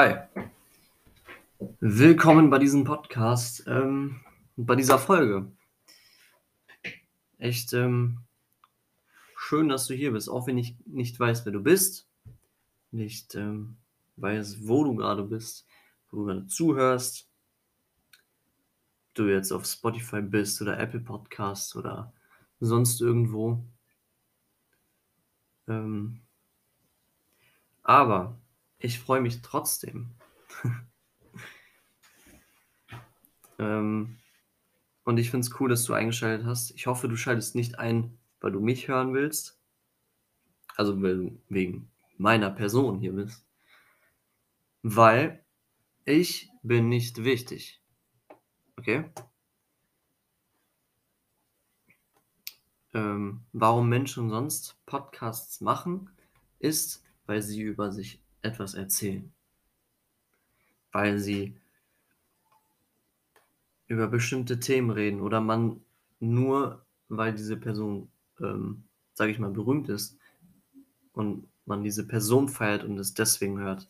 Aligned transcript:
Hi. 0.00 0.16
Willkommen 1.78 2.48
bei 2.48 2.58
diesem 2.58 2.84
Podcast, 2.84 3.64
ähm, 3.66 4.22
bei 4.56 4.74
dieser 4.74 4.98
Folge. 4.98 5.52
Echt 7.36 7.74
ähm, 7.74 8.22
schön, 9.36 9.68
dass 9.68 9.88
du 9.88 9.94
hier 9.94 10.12
bist, 10.12 10.30
auch 10.30 10.46
wenn 10.46 10.56
ich 10.56 10.74
nicht 10.86 11.20
weiß, 11.20 11.44
wer 11.44 11.52
du 11.52 11.62
bist, 11.62 12.08
nicht 12.90 13.34
ähm, 13.34 13.76
weiß, 14.16 14.66
wo 14.66 14.84
du 14.84 14.94
gerade 14.94 15.22
bist, 15.22 15.66
wo 16.10 16.20
du 16.20 16.24
gerade 16.24 16.46
zuhörst, 16.46 17.28
du 19.12 19.28
jetzt 19.28 19.52
auf 19.52 19.66
Spotify 19.66 20.22
bist 20.22 20.62
oder 20.62 20.78
Apple 20.78 21.00
Podcasts 21.00 21.76
oder 21.76 22.10
sonst 22.58 23.02
irgendwo. 23.02 23.62
Ähm, 25.68 26.22
aber 27.82 28.39
ich 28.80 28.98
freue 28.98 29.20
mich 29.20 29.42
trotzdem. 29.42 30.10
ähm, 33.58 34.16
und 35.04 35.18
ich 35.18 35.30
finde 35.30 35.46
es 35.46 35.60
cool, 35.60 35.68
dass 35.68 35.84
du 35.84 35.92
eingeschaltet 35.92 36.46
hast. 36.46 36.72
Ich 36.72 36.86
hoffe, 36.86 37.08
du 37.08 37.16
schaltest 37.16 37.54
nicht 37.54 37.78
ein, 37.78 38.18
weil 38.40 38.52
du 38.52 38.60
mich 38.60 38.88
hören 38.88 39.14
willst. 39.14 39.58
Also 40.76 41.00
weil 41.02 41.16
du 41.16 41.42
wegen 41.48 41.90
meiner 42.16 42.50
Person 42.50 42.98
hier 42.98 43.12
bist. 43.12 43.44
Weil 44.82 45.44
ich 46.04 46.50
bin 46.62 46.88
nicht 46.88 47.22
wichtig. 47.22 47.82
Okay? 48.78 49.04
Ähm, 52.94 53.42
warum 53.52 53.88
Menschen 53.88 54.30
sonst 54.30 54.78
Podcasts 54.86 55.60
machen, 55.60 56.10
ist, 56.58 57.04
weil 57.26 57.42
sie 57.42 57.60
über 57.60 57.92
sich 57.92 58.22
etwas 58.42 58.74
erzählen. 58.74 59.32
Weil 60.92 61.18
sie 61.18 61.56
über 63.86 64.06
bestimmte 64.06 64.60
Themen 64.60 64.90
reden 64.90 65.20
oder 65.20 65.40
man 65.40 65.80
nur, 66.20 66.84
weil 67.08 67.34
diese 67.34 67.56
Person, 67.56 68.08
ähm, 68.40 68.84
sage 69.14 69.32
ich 69.32 69.38
mal, 69.38 69.50
berühmt 69.50 69.88
ist 69.88 70.16
und 71.12 71.48
man 71.66 71.82
diese 71.82 72.06
Person 72.06 72.48
feiert 72.48 72.84
und 72.84 72.98
es 72.98 73.14
deswegen 73.14 73.58
hört 73.58 73.88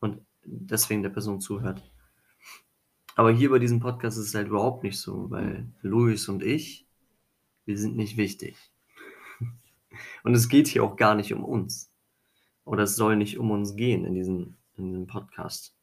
und 0.00 0.20
deswegen 0.44 1.02
der 1.02 1.10
Person 1.10 1.40
zuhört. 1.40 1.82
Aber 3.14 3.30
hier 3.30 3.50
bei 3.50 3.58
diesem 3.58 3.80
Podcast 3.80 4.18
ist 4.18 4.28
es 4.28 4.34
halt 4.34 4.48
überhaupt 4.48 4.82
nicht 4.82 4.98
so, 4.98 5.30
weil 5.30 5.68
Luis 5.82 6.28
und 6.28 6.42
ich, 6.42 6.86
wir 7.66 7.76
sind 7.76 7.96
nicht 7.96 8.16
wichtig. 8.16 8.56
Und 10.22 10.34
es 10.34 10.48
geht 10.48 10.66
hier 10.68 10.82
auch 10.82 10.96
gar 10.96 11.14
nicht 11.14 11.32
um 11.32 11.44
uns. 11.44 11.89
Oder 12.70 12.84
es 12.84 12.94
soll 12.94 13.16
nicht 13.16 13.36
um 13.36 13.50
uns 13.50 13.74
gehen 13.74 14.04
in 14.04 14.14
diesem, 14.14 14.56
in 14.76 14.84
diesem 14.84 15.06
Podcast. 15.08 15.74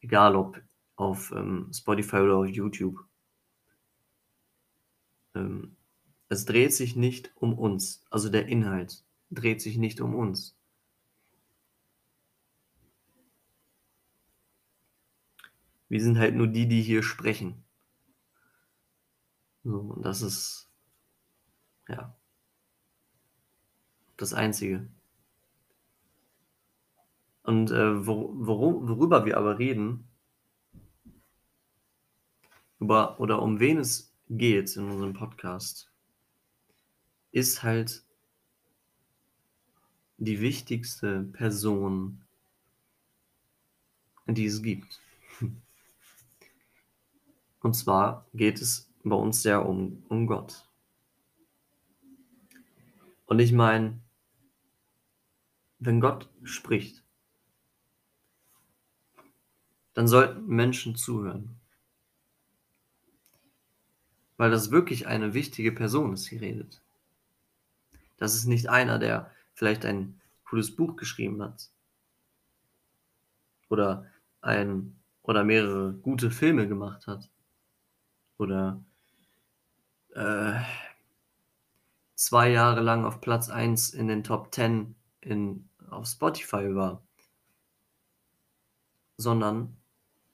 Egal 0.00 0.34
ob 0.34 0.60
auf 0.96 1.30
ähm, 1.30 1.70
Spotify 1.72 2.16
oder 2.16 2.38
auf 2.38 2.48
YouTube. 2.48 2.98
Ähm, 5.36 5.76
es 6.28 6.46
dreht 6.46 6.74
sich 6.74 6.96
nicht 6.96 7.30
um 7.36 7.56
uns. 7.56 8.04
Also 8.10 8.28
der 8.28 8.48
Inhalt 8.48 9.04
dreht 9.30 9.62
sich 9.62 9.76
nicht 9.76 10.00
um 10.00 10.16
uns. 10.16 10.56
Wir 15.88 16.02
sind 16.02 16.18
halt 16.18 16.34
nur 16.34 16.48
die, 16.48 16.66
die 16.66 16.82
hier 16.82 17.04
sprechen. 17.04 17.62
So, 19.62 19.78
und 19.78 20.04
das 20.04 20.22
ist 20.22 20.68
ja 21.86 22.12
das 24.16 24.34
Einzige. 24.34 24.88
Und 27.42 27.70
äh, 27.70 28.06
wor 28.06 28.38
worüber 28.88 29.24
wir 29.24 29.36
aber 29.36 29.58
reden, 29.58 30.08
über, 32.78 33.18
oder 33.20 33.42
um 33.42 33.60
wen 33.60 33.78
es 33.78 34.12
geht 34.28 34.76
in 34.76 34.90
unserem 34.90 35.12
Podcast, 35.12 35.90
ist 37.30 37.62
halt 37.62 38.04
die 40.18 40.40
wichtigste 40.40 41.22
Person, 41.32 42.22
die 44.26 44.46
es 44.46 44.62
gibt. 44.62 45.00
Und 47.60 47.74
zwar 47.74 48.26
geht 48.34 48.60
es 48.60 48.90
bei 49.04 49.16
uns 49.16 49.42
sehr 49.42 49.66
um, 49.66 50.04
um 50.08 50.26
Gott. 50.26 50.68
Und 53.26 53.38
ich 53.38 53.52
meine, 53.52 54.00
wenn 55.78 56.00
Gott 56.00 56.28
spricht, 56.44 57.01
dann 59.94 60.08
sollten 60.08 60.46
Menschen 60.46 60.96
zuhören. 60.96 61.60
Weil 64.36 64.50
das 64.50 64.70
wirklich 64.70 65.06
eine 65.06 65.34
wichtige 65.34 65.72
Person 65.72 66.14
ist, 66.14 66.30
die 66.30 66.36
redet. 66.36 66.80
Das 68.16 68.34
ist 68.34 68.46
nicht 68.46 68.68
einer, 68.68 68.98
der 68.98 69.30
vielleicht 69.54 69.84
ein 69.84 70.20
cooles 70.44 70.74
Buch 70.74 70.96
geschrieben 70.96 71.42
hat. 71.42 71.70
Oder 73.68 74.06
ein 74.40 74.96
oder 75.22 75.44
mehrere 75.44 75.92
gute 75.92 76.30
Filme 76.30 76.66
gemacht 76.66 77.06
hat. 77.06 77.30
Oder 78.38 78.82
äh, 80.14 80.60
zwei 82.14 82.50
Jahre 82.50 82.80
lang 82.80 83.04
auf 83.04 83.20
Platz 83.20 83.48
1 83.48 83.90
in 83.90 84.08
den 84.08 84.24
Top 84.24 84.54
10 84.54 84.94
in, 85.20 85.68
auf 85.90 86.06
Spotify 86.06 86.74
war. 86.74 87.02
Sondern 89.16 89.76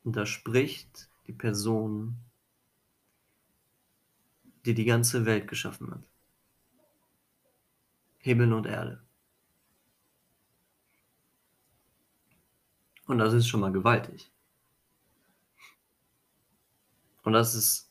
und 0.05 0.17
da 0.17 0.27
spricht 0.27 1.09
die 1.27 1.33
Person, 1.33 2.17
die 4.65 4.75
die 4.75 4.85
ganze 4.85 5.25
Welt 5.25 5.49
geschaffen 5.49 5.91
hat. 5.91 6.03
Himmel 8.19 8.53
und 8.53 8.67
Erde. 8.67 9.03
Und 13.07 13.19
das 13.19 13.33
ist 13.33 13.49
schon 13.49 13.61
mal 13.61 13.73
gewaltig. 13.73 14.31
Und 17.23 17.33
das 17.33 17.55
ist 17.55 17.89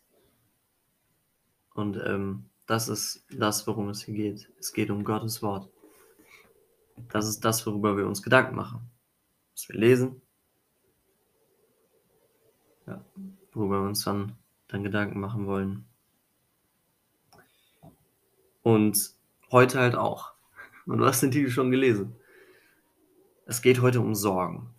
und 1.78 1.96
ähm, 2.04 2.50
das 2.66 2.90
ist 2.90 3.24
das, 3.30 3.68
worum 3.68 3.90
es 3.90 4.02
hier 4.02 4.16
geht. 4.16 4.52
Es 4.60 4.74
geht 4.74 4.90
um 4.90 5.04
Gottes 5.04 5.44
Wort. 5.44 5.70
Das 7.10 7.28
ist 7.28 7.46
das, 7.46 7.66
worüber 7.68 7.96
wir 7.96 8.08
uns 8.08 8.24
Gedanken 8.24 8.56
machen. 8.56 8.90
Was 9.54 9.70
wir 9.70 9.78
lesen, 9.78 10.22
ja, 12.88 13.04
worüber 13.54 13.82
wir 13.82 13.88
uns 13.88 14.04
dann, 14.04 14.38
dann 14.70 14.84
Gedanken 14.84 15.20
machen 15.20 15.46
wollen. 15.46 15.86
Und 18.64 19.14
heute 19.52 19.80
halt 19.80 19.96
auch. 19.96 20.34
Und 20.86 20.98
du 21.00 21.06
hast 21.06 21.22
den 21.22 21.32
Titel 21.32 21.50
schon 21.50 21.70
gelesen. 21.70 22.16
Es 23.46 23.62
geht 23.62 23.82
heute 23.82 24.00
um 24.00 24.16
Sorgen. 24.16 24.74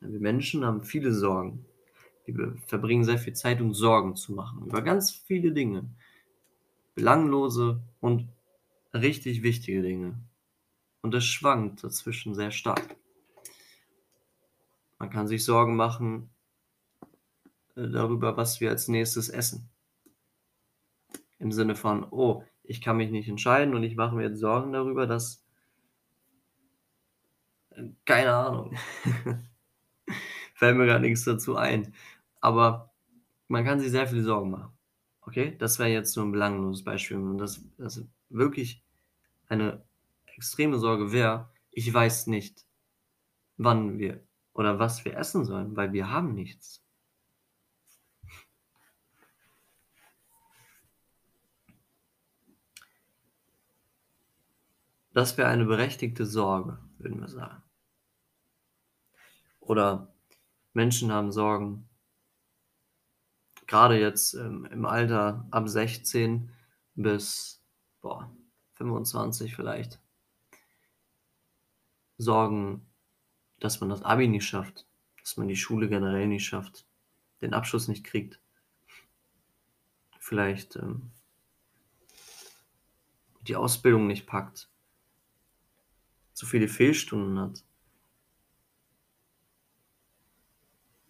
Wir 0.00 0.20
Menschen 0.20 0.64
haben 0.64 0.82
viele 0.82 1.12
Sorgen. 1.12 1.64
Wir 2.24 2.56
verbringen 2.66 3.04
sehr 3.04 3.18
viel 3.18 3.34
Zeit, 3.34 3.60
um 3.60 3.72
Sorgen 3.74 4.16
zu 4.16 4.32
machen. 4.32 4.66
Über 4.66 4.82
ganz 4.82 5.10
viele 5.10 5.52
Dinge. 5.52 5.88
Belanglose 6.94 7.80
und 8.00 8.28
richtig 8.94 9.42
wichtige 9.42 9.82
Dinge. 9.82 10.18
Und 11.02 11.14
es 11.14 11.24
schwankt 11.24 11.84
dazwischen 11.84 12.34
sehr 12.34 12.50
stark. 12.50 12.96
Man 14.98 15.10
kann 15.10 15.28
sich 15.28 15.44
Sorgen 15.44 15.76
machen 15.76 16.30
darüber, 17.76 18.36
was 18.36 18.60
wir 18.60 18.70
als 18.70 18.88
nächstes 18.88 19.28
essen. 19.28 19.68
Im 21.38 21.52
Sinne 21.52 21.76
von, 21.76 22.06
oh, 22.10 22.42
ich 22.64 22.80
kann 22.80 22.96
mich 22.96 23.10
nicht 23.10 23.28
entscheiden 23.28 23.74
und 23.74 23.82
ich 23.82 23.96
mache 23.96 24.16
mir 24.16 24.24
jetzt 24.24 24.40
Sorgen 24.40 24.72
darüber, 24.72 25.06
dass. 25.06 25.44
Keine 28.06 28.34
Ahnung. 28.34 28.76
Fällt 30.54 30.76
mir 30.76 30.86
gerade 30.86 31.04
nichts 31.04 31.24
dazu 31.24 31.56
ein. 31.56 31.92
Aber 32.40 32.90
man 33.48 33.64
kann 33.64 33.80
sich 33.80 33.90
sehr 33.90 34.06
viele 34.06 34.22
Sorgen 34.22 34.50
machen. 34.50 34.72
Okay? 35.20 35.54
Das 35.58 35.78
wäre 35.78 35.90
jetzt 35.90 36.12
so 36.12 36.22
ein 36.22 36.32
belangloses 36.32 36.82
Beispiel. 36.82 37.18
Und 37.18 37.36
das, 37.36 37.60
das 37.76 38.02
wirklich 38.30 38.82
eine 39.48 39.84
extreme 40.24 40.78
Sorge 40.78 41.12
wäre, 41.12 41.50
ich 41.70 41.92
weiß 41.92 42.28
nicht, 42.28 42.64
wann 43.58 43.98
wir 43.98 44.26
oder 44.54 44.78
was 44.78 45.04
wir 45.04 45.16
essen 45.16 45.44
sollen, 45.44 45.76
weil 45.76 45.92
wir 45.92 46.10
haben 46.10 46.34
nichts. 46.34 46.85
Das 55.16 55.38
wäre 55.38 55.48
eine 55.48 55.64
berechtigte 55.64 56.26
Sorge, 56.26 56.78
würden 56.98 57.22
wir 57.22 57.28
sagen. 57.28 57.62
Oder 59.60 60.12
Menschen 60.74 61.10
haben 61.10 61.32
Sorgen, 61.32 61.88
gerade 63.66 63.98
jetzt 63.98 64.34
ähm, 64.34 64.66
im 64.66 64.84
Alter 64.84 65.48
ab 65.50 65.70
16 65.70 66.52
bis 66.96 67.64
boah, 68.02 68.30
25 68.74 69.56
vielleicht, 69.56 70.02
Sorgen 72.18 72.86
dass 73.58 73.80
man 73.80 73.88
das 73.88 74.02
Abi 74.02 74.28
nicht 74.28 74.46
schafft, 74.46 74.86
dass 75.20 75.38
man 75.38 75.48
die 75.48 75.56
Schule 75.56 75.88
generell 75.88 76.26
nicht 76.26 76.44
schafft, 76.44 76.84
den 77.40 77.54
Abschluss 77.54 77.88
nicht 77.88 78.04
kriegt. 78.04 78.38
Vielleicht 80.18 80.76
ähm, 80.76 81.10
die 83.48 83.56
Ausbildung 83.56 84.06
nicht 84.08 84.26
packt, 84.26 84.68
zu 86.36 86.44
viele 86.44 86.68
Fehlstunden 86.68 87.38
hat 87.38 87.64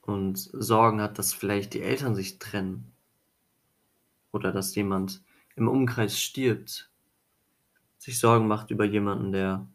und 0.02 0.38
Sorgen 0.38 1.00
hat, 1.00 1.18
dass 1.18 1.34
vielleicht 1.34 1.74
die 1.74 1.82
Eltern 1.82 2.14
sich 2.14 2.38
trennen 2.38 2.92
oder 4.30 4.52
dass 4.52 4.76
jemand 4.76 5.24
im 5.56 5.66
Umkreis 5.66 6.20
stirbt, 6.20 6.92
sich 7.98 8.20
Sorgen 8.20 8.46
macht 8.46 8.70
über 8.70 8.84
jemanden, 8.84 9.32
der 9.32 9.66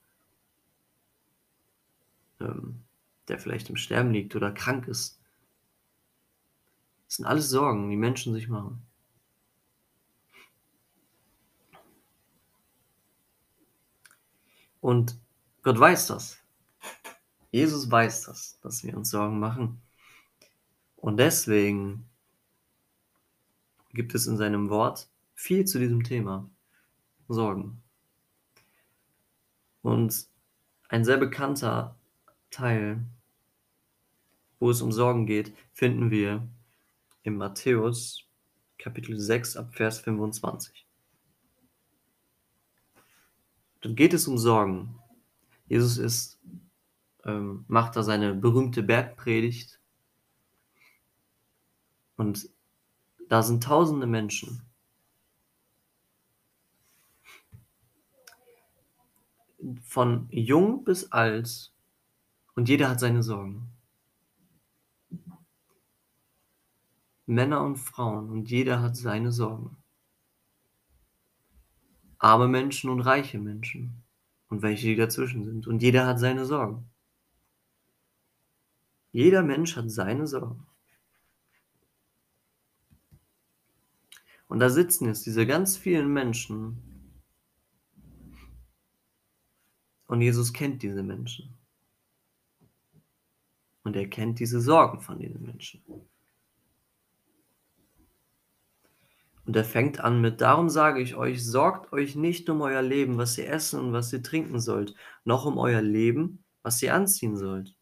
ähm, 2.40 2.86
der 3.28 3.38
vielleicht 3.38 3.70
im 3.70 3.76
Sterben 3.76 4.14
liegt 4.14 4.34
oder 4.38 4.54
krank 4.54 4.88
ist. 4.88 5.20
Das 7.08 7.18
sind 7.18 7.26
alles 7.26 7.50
Sorgen, 7.50 7.90
die 7.90 7.98
Menschen 7.98 8.34
sich 8.34 8.48
machen. 8.48 8.82
Und 14.80 15.21
Gott 15.64 15.80
weiß 15.80 16.08
das. 16.08 16.38
Jesus 17.52 17.90
weiß 17.90 18.24
das, 18.24 18.60
dass 18.62 18.84
wir 18.84 18.96
uns 18.96 19.10
Sorgen 19.12 19.40
machen. 19.40 19.82
Und 20.96 21.18
deswegen 21.18 22.10
gibt 23.94 24.16
es 24.16 24.28
in 24.28 24.38
seinem 24.38 24.70
Wort 24.70 25.10
viel 25.36 25.66
zu 25.66 25.80
diesem 25.80 26.04
Thema. 26.04 26.50
Sorgen. 27.28 27.82
Und 29.82 30.28
ein 30.90 31.06
sehr 31.06 31.18
bekannter 31.18 31.96
Teil, 32.50 33.06
wo 34.60 34.70
es 34.70 34.82
um 34.82 34.92
Sorgen 34.92 35.26
geht, 35.26 35.56
finden 35.74 36.12
wir 36.12 36.48
in 37.24 37.38
Matthäus 37.38 38.26
Kapitel 38.78 39.20
6 39.20 39.58
ab 39.58 39.74
Vers 39.74 40.00
25. 40.00 40.86
Dort 43.82 43.96
geht 43.96 44.14
es 44.14 44.28
um 44.28 44.38
Sorgen. 44.38 45.01
Jesus 45.72 45.98
ist, 45.98 46.38
ähm, 47.24 47.64
macht 47.70 47.96
da 47.96 48.04
seine 48.04 48.36
berühmte 48.36 48.84
Bergpredigt 48.84 49.80
und 52.18 52.50
da 53.30 53.42
sind 53.42 53.64
tausende 53.64 54.06
Menschen. 54.06 54.64
Von 59.86 60.28
jung 60.30 60.84
bis 60.84 61.10
alt 61.14 61.72
und 62.56 62.68
jeder 62.68 62.90
hat 62.90 63.00
seine 63.00 63.24
Sorgen. 63.24 63.72
Männer 67.26 67.64
und 67.64 67.78
Frauen 67.78 68.30
und 68.30 68.52
jeder 68.52 68.82
hat 68.82 68.98
seine 68.98 69.32
Sorgen. 69.32 69.78
Arme 72.18 72.50
Menschen 72.50 72.90
und 72.90 73.00
reiche 73.00 73.40
Menschen 73.40 74.04
und 74.52 74.62
welche, 74.62 74.88
die 74.88 74.96
dazwischen 74.98 75.46
sind. 75.46 75.66
Und 75.66 75.82
jeder 75.82 76.06
hat 76.06 76.20
seine 76.20 76.46
Sorgen. 76.46 76.90
Jeder 79.14 79.44
Mensch 79.44 79.78
hat 79.78 79.90
seine 79.90 80.28
Sorgen. 80.28 80.68
Und 84.50 84.60
da 84.60 84.70
sitzen 84.70 85.08
jetzt 85.08 85.26
diese 85.26 85.48
ganz 85.48 85.78
vielen 85.78 86.12
Menschen. 86.12 86.82
Und 90.08 90.22
Jesus 90.22 90.52
kennt 90.52 90.84
diese 90.84 91.02
Menschen. 91.02 91.58
Und 93.84 93.96
er 93.96 94.10
kennt 94.10 94.40
diese 94.40 94.60
Sorgen 94.60 95.00
von 95.00 95.18
diesen 95.18 95.44
Menschen. 95.44 95.82
Und 99.46 99.56
er 99.56 99.66
fängt 99.66 100.00
an 100.00 100.22
mit, 100.22 100.42
darum 100.42 100.70
sage 100.70 101.02
ich 101.02 101.16
euch, 101.16 101.44
sorgt 101.44 101.92
euch 101.94 102.16
nicht 102.16 102.50
um 102.50 102.62
euer 102.62 102.82
Leben, 102.82 103.18
was 103.18 103.38
ihr 103.38 103.50
essen 103.50 103.80
und 103.80 103.94
was 103.94 104.14
ihr 104.14 104.22
trinken 104.22 104.60
sollt, 104.60 104.94
noch 105.24 105.46
um 105.46 105.58
euer 105.58 105.82
Leben, 105.82 106.44
was 106.62 106.82
ihr 106.82 106.94
anziehen 106.94 107.36
sollt. 107.36 107.76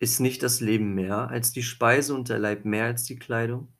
Ist 0.00 0.18
nicht 0.18 0.42
das 0.42 0.60
Leben 0.60 0.94
mehr 0.94 1.28
als 1.28 1.52
die 1.52 1.62
Speise 1.62 2.14
und 2.14 2.28
der 2.30 2.38
Leib 2.38 2.64
mehr 2.64 2.86
als 2.86 3.04
die 3.04 3.16
Kleidung? 3.16 3.72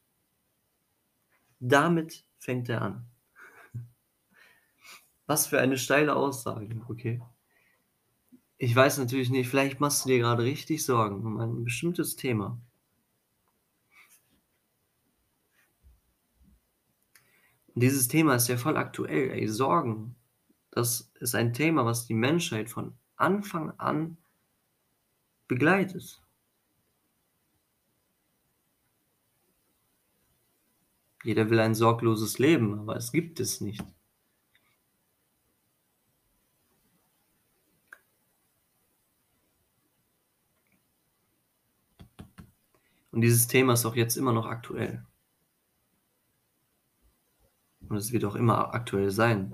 Damit 1.60 2.24
fängt 2.38 2.68
er 2.68 2.82
an. 2.82 3.06
Was 5.26 5.46
für 5.46 5.60
eine 5.60 5.78
steile 5.78 6.14
Aussage, 6.14 6.80
okay? 6.88 7.22
Ich 8.58 8.76
weiß 8.76 8.98
natürlich 8.98 9.30
nicht, 9.30 9.48
vielleicht 9.48 9.80
machst 9.80 10.04
du 10.04 10.10
dir 10.10 10.18
gerade 10.18 10.42
richtig 10.42 10.84
Sorgen 10.84 11.24
um 11.24 11.38
ein 11.38 11.64
bestimmtes 11.64 12.16
Thema. 12.16 12.60
Dieses 17.74 18.08
Thema 18.08 18.34
ist 18.34 18.48
ja 18.48 18.56
voll 18.56 18.76
aktuell, 18.76 19.30
ey, 19.30 19.48
Sorgen. 19.48 20.16
Das 20.70 21.10
ist 21.20 21.34
ein 21.34 21.52
Thema, 21.52 21.84
was 21.84 22.06
die 22.06 22.14
Menschheit 22.14 22.70
von 22.70 22.94
Anfang 23.16 23.72
an 23.78 24.16
begleitet. 25.48 26.22
Jeder 31.22 31.50
will 31.50 31.60
ein 31.60 31.74
sorgloses 31.74 32.38
Leben, 32.38 32.78
aber 32.80 32.96
es 32.96 33.12
gibt 33.12 33.40
es 33.40 33.60
nicht. 33.60 33.84
Und 43.12 43.22
dieses 43.22 43.48
Thema 43.48 43.74
ist 43.74 43.84
auch 43.84 43.96
jetzt 43.96 44.16
immer 44.16 44.32
noch 44.32 44.46
aktuell. 44.46 45.04
Und 47.90 47.98
es 47.98 48.12
wird 48.12 48.24
auch 48.24 48.36
immer 48.36 48.72
aktuell 48.72 49.10
sein. 49.10 49.52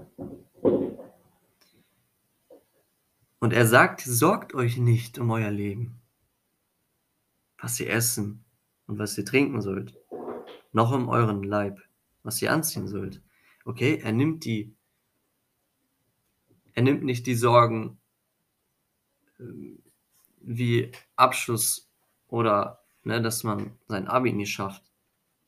Und 3.40 3.52
er 3.52 3.66
sagt, 3.66 4.02
sorgt 4.02 4.54
euch 4.54 4.76
nicht 4.76 5.18
um 5.18 5.30
euer 5.32 5.50
Leben, 5.50 6.00
was 7.58 7.80
ihr 7.80 7.90
essen 7.90 8.44
und 8.86 9.00
was 9.00 9.18
ihr 9.18 9.24
trinken 9.24 9.60
sollt 9.60 9.96
noch 10.76 10.92
um 10.92 11.08
euren 11.08 11.42
Leib, 11.42 11.80
was 12.22 12.42
ihr 12.42 12.52
anziehen 12.52 12.86
sollt. 12.86 13.22
Okay, 13.64 13.98
er 14.02 14.12
nimmt 14.12 14.44
die, 14.44 14.76
er 16.74 16.82
nimmt 16.82 17.02
nicht 17.02 17.26
die 17.26 17.34
Sorgen 17.34 17.98
ähm, 19.40 19.82
wie 20.42 20.92
Abschluss 21.16 21.90
oder 22.28 22.84
ne, 23.04 23.22
dass 23.22 23.42
man 23.42 23.78
sein 23.88 24.06
Abi 24.06 24.34
nicht 24.34 24.52
schafft 24.52 24.92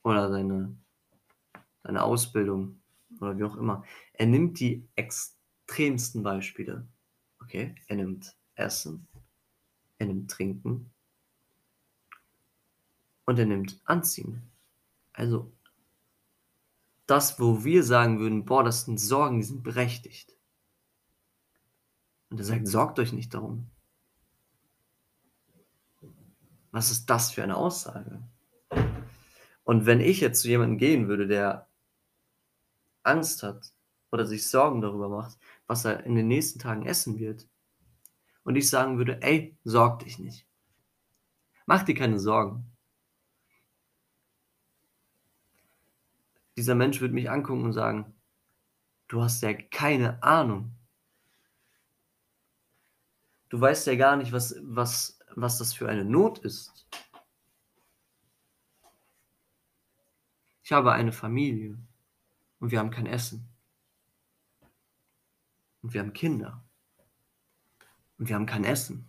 oder 0.03 0.31
seine, 0.31 0.75
seine 1.83 2.03
Ausbildung 2.03 2.78
oder 3.21 3.39
wie 3.39 3.45
auch 3.45 3.57
immer. 3.57 3.85
Er 4.13 4.27
nimmt 4.27 4.61
die 4.61 4.87
extremsten 4.97 6.23
Beispiele. 6.23 6.87
Okay, 7.41 7.75
er 7.87 7.97
nimmt 7.97 8.37
Essen, 8.55 9.07
er 9.99 10.07
nimmt 10.07 10.31
Trinken 10.31 10.91
und 13.25 13.39
er 13.39 13.47
nimmt 13.47 13.81
Anziehen. 13.85 14.43
Also, 15.13 15.53
das, 17.07 17.41
wo 17.41 17.65
wir 17.65 17.85
sagen 17.85 18.19
würden, 18.19 18.45
boah, 18.45 18.65
das 18.65 18.85
sind 18.85 18.99
Sorgen, 18.99 19.39
die 19.39 19.47
sind 19.47 19.63
berechtigt. 19.63 20.37
Und 22.31 22.39
er 22.39 22.45
sagt, 22.45 22.69
sorgt 22.69 22.99
euch 22.99 23.13
nicht 23.13 23.33
darum. 23.33 23.71
Was 26.71 26.91
ist 26.91 27.07
das 27.09 27.31
für 27.31 27.43
eine 27.43 27.57
Aussage? 27.57 28.23
Und 29.65 29.87
wenn 29.87 30.01
ich 30.01 30.21
jetzt 30.21 30.43
zu 30.43 30.49
jemandem 30.49 30.79
gehen 30.79 31.09
würde, 31.09 31.27
der 31.27 31.68
Angst 33.09 33.43
hat 33.43 33.73
oder 34.13 34.27
sich 34.27 34.49
Sorgen 34.49 34.81
darüber 34.81 35.09
macht, 35.09 35.39
was 35.67 35.85
er 35.85 36.05
in 36.05 36.15
den 36.15 36.29
nächsten 36.29 36.59
Tagen 36.59 36.87
essen 36.87 37.19
wird, 37.19 37.49
und 38.45 38.57
ich 38.57 38.71
sagen 38.71 38.97
würde, 38.97 39.21
ey, 39.21 39.59
sorg 39.65 39.99
dich 40.01 40.19
nicht. 40.19 40.47
Mach 41.67 41.83
dir 41.83 41.95
keine 41.95 42.19
Sorgen. 42.19 42.69
dieser 46.59 46.75
Mensch 46.75 47.01
würde 47.01 47.15
mich 47.15 47.31
angucken 47.31 47.67
und 47.67 47.73
sagen, 47.73 48.13
du 49.07 49.23
hast 49.23 49.43
ja 49.43 49.55
keine 49.55 50.21
Ahnung. 50.25 50.75
Du 53.49 53.61
weißt 53.61 53.87
ja 53.87 53.95
gar 53.95 54.17
nicht, 54.17 54.33
was, 54.33 54.57
was, 54.63 55.21
was 55.37 55.59
das 55.59 55.73
für 55.73 55.89
eine 55.89 56.05
Not 56.05 56.41
ist. 56.41 56.89
Ich 60.65 60.73
habe 60.73 60.93
eine 60.93 61.13
Familie 61.13 61.79
und 62.61 62.71
wir 62.71 62.79
haben 62.79 62.91
kein 62.91 63.07
Essen. 63.07 63.49
Und 65.83 65.95
wir 65.95 66.01
haben 66.01 66.13
Kinder. 66.13 66.65
Und 68.19 68.29
wir 68.29 68.35
haben 68.35 68.47
kein 68.47 68.65
Essen. 68.65 69.09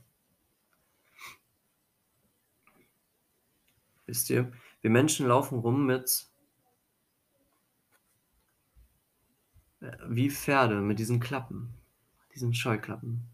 Wisst 4.05 4.29
ihr, 4.29 4.51
wir 4.81 4.89
Menschen 4.89 5.27
laufen 5.27 5.59
rum 5.59 5.85
mit 5.85 6.27
wie 10.07 10.29
Pferde 10.29 10.81
mit 10.81 10.99
diesen 10.99 11.19
Klappen, 11.19 11.73
diesen 12.33 12.53
Scheuklappen. 12.53 13.29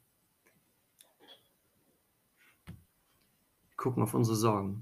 gucken 3.85 4.01
auf 4.01 4.15
unsere 4.15 4.35
Sorgen. 4.35 4.81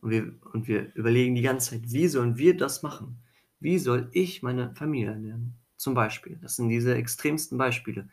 Und 0.00 0.10
wir, 0.10 0.34
und 0.52 0.66
wir 0.66 0.92
überlegen 0.96 1.36
die 1.36 1.42
ganze 1.42 1.70
Zeit, 1.70 1.92
wie 1.92 2.08
sollen 2.08 2.36
wir 2.36 2.56
das 2.56 2.82
machen? 2.82 3.22
Wie 3.60 3.78
soll 3.78 4.08
ich 4.12 4.42
meine 4.42 4.74
Familie 4.74 5.12
ernähren? 5.12 5.54
Zum 5.76 5.94
Beispiel, 5.94 6.38
das 6.40 6.56
sind 6.56 6.68
diese 6.68 6.94
extremsten 6.94 7.58
Beispiele. 7.58 8.08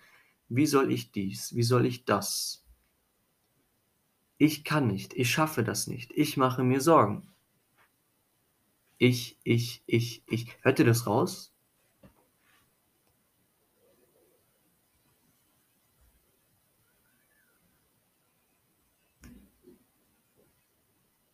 Wie 0.49 0.65
soll 0.65 0.91
ich 0.91 1.11
dies? 1.11 1.55
Wie 1.55 1.63
soll 1.63 1.85
ich 1.85 2.05
das? 2.05 2.63
Ich 4.37 4.63
kann 4.63 4.87
nicht, 4.87 5.13
ich 5.13 5.31
schaffe 5.31 5.63
das 5.63 5.87
nicht, 5.87 6.11
ich 6.13 6.35
mache 6.37 6.63
mir 6.63 6.81
Sorgen. 6.81 7.27
Ich, 8.97 9.37
ich, 9.43 9.83
ich, 9.87 10.23
ich. 10.27 10.47
Hört 10.61 10.79
ihr 10.79 10.85
das 10.85 11.05
raus? 11.05 11.53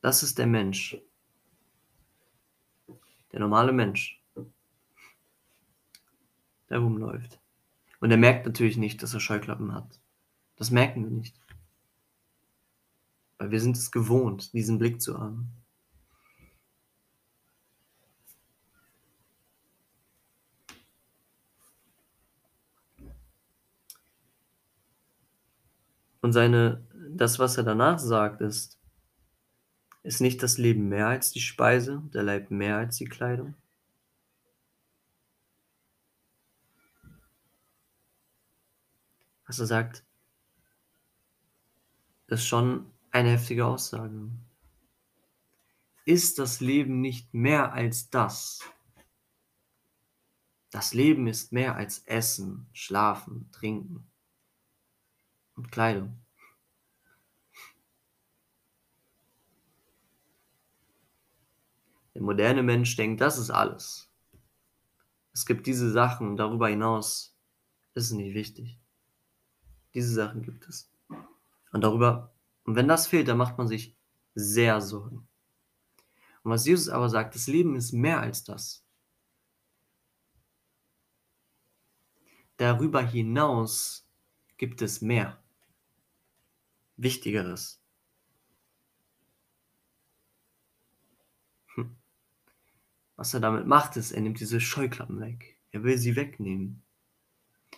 Das 0.02 0.24
ist 0.24 0.38
der 0.40 0.48
Mensch. 0.48 0.98
Der 3.32 3.40
normale 3.40 3.72
Mensch. 3.72 4.22
Der 6.70 6.80
rumläuft. 6.80 7.40
Und 8.00 8.12
er 8.12 8.18
merkt 8.18 8.46
natürlich 8.46 8.78
nicht, 8.78 9.04
dass 9.04 9.14
er 9.14 9.20
Scheuklappen 9.20 9.74
hat. 9.74 10.00
Das 10.56 10.72
merken 10.72 11.04
wir 11.04 11.12
nicht. 11.12 11.40
Weil 13.38 13.52
wir 13.52 13.60
sind 13.62 13.78
es 13.78 13.92
gewohnt, 13.92 14.54
diesen 14.54 14.80
Blick 14.80 15.02
zu 15.02 15.20
haben. 15.20 15.52
Und 26.22 26.34
seine, 26.34 26.86
das, 27.10 27.40
was 27.40 27.58
er 27.58 27.64
danach 27.64 28.00
sagt, 28.00 28.42
ist, 28.42 28.81
ist 30.04 30.22
nicht 30.22 30.42
das 30.42 30.58
Leben 30.58 30.90
mehr 30.90 31.08
als 31.08 31.32
die 31.32 31.42
Speise, 31.42 32.02
der 32.14 32.24
Leib 32.24 32.52
mehr 32.52 32.78
als 32.78 32.98
die 32.98 33.06
Kleidung? 33.06 33.54
Was 39.46 39.60
er 39.60 39.66
sagt, 39.66 40.04
ist 42.28 42.48
schon 42.48 42.90
eine 43.12 43.32
heftige 43.32 43.66
Aussage. 43.66 44.30
Ist 46.06 46.40
das 46.40 46.62
Leben 46.62 47.02
nicht 47.02 47.34
mehr 47.34 47.74
als 47.74 48.10
das? 48.10 48.62
Das 50.72 50.94
Leben 50.94 51.28
ist 51.28 51.52
mehr 51.52 51.76
als 51.76 52.00
Essen, 52.06 52.68
Schlafen, 52.72 53.52
Trinken 53.52 54.10
und 55.56 55.70
Kleidung. 55.70 56.21
Der 62.22 62.26
moderne 62.28 62.62
Mensch 62.62 62.96
denkt, 62.98 63.20
das 63.20 63.40
ist 63.40 63.50
alles. 63.50 64.08
Es 65.34 65.48
gibt 65.48 65.66
diese 65.66 65.90
Sachen 65.90 66.28
und 66.28 66.38
darüber 66.38 66.68
hinaus 66.68 67.36
ist 67.96 68.06
es 68.06 68.12
nicht 68.12 68.36
wichtig. 68.36 68.80
Diese 69.96 70.14
Sachen 70.14 70.44
gibt 70.44 70.68
es. 70.68 70.94
Und 71.72 71.82
darüber, 71.82 72.32
und 72.64 72.76
wenn 72.76 72.88
das 72.88 73.08
fehlt, 73.08 73.28
dann 73.28 73.40
macht 73.40 73.58
man 73.58 73.68
sich 73.68 73.98
sehr 74.36 74.82
Sorgen. 74.82 75.28
Und 76.44 76.52
was 76.52 76.68
Jesus 76.68 76.90
aber 76.90 77.10
sagt, 77.10 77.34
das 77.34 77.48
Leben 77.48 77.76
ist 77.76 77.92
mehr 77.92 78.20
als 78.20 78.44
das. 78.44 78.86
Darüber 82.58 83.02
hinaus 83.02 84.08
gibt 84.58 84.84
es 84.84 85.02
mehr. 85.02 85.42
Wichtigeres. 86.98 87.81
Was 93.22 93.36
er 93.36 93.40
damit 93.40 93.68
macht, 93.68 93.98
ist, 93.98 94.14
er 94.14 94.22
nimmt 94.22 94.40
diese 94.40 94.60
Scheuklappen 94.60 95.20
weg. 95.20 95.56
Er 95.70 95.84
will 95.84 95.96
sie 95.96 96.16
wegnehmen. 96.16 96.82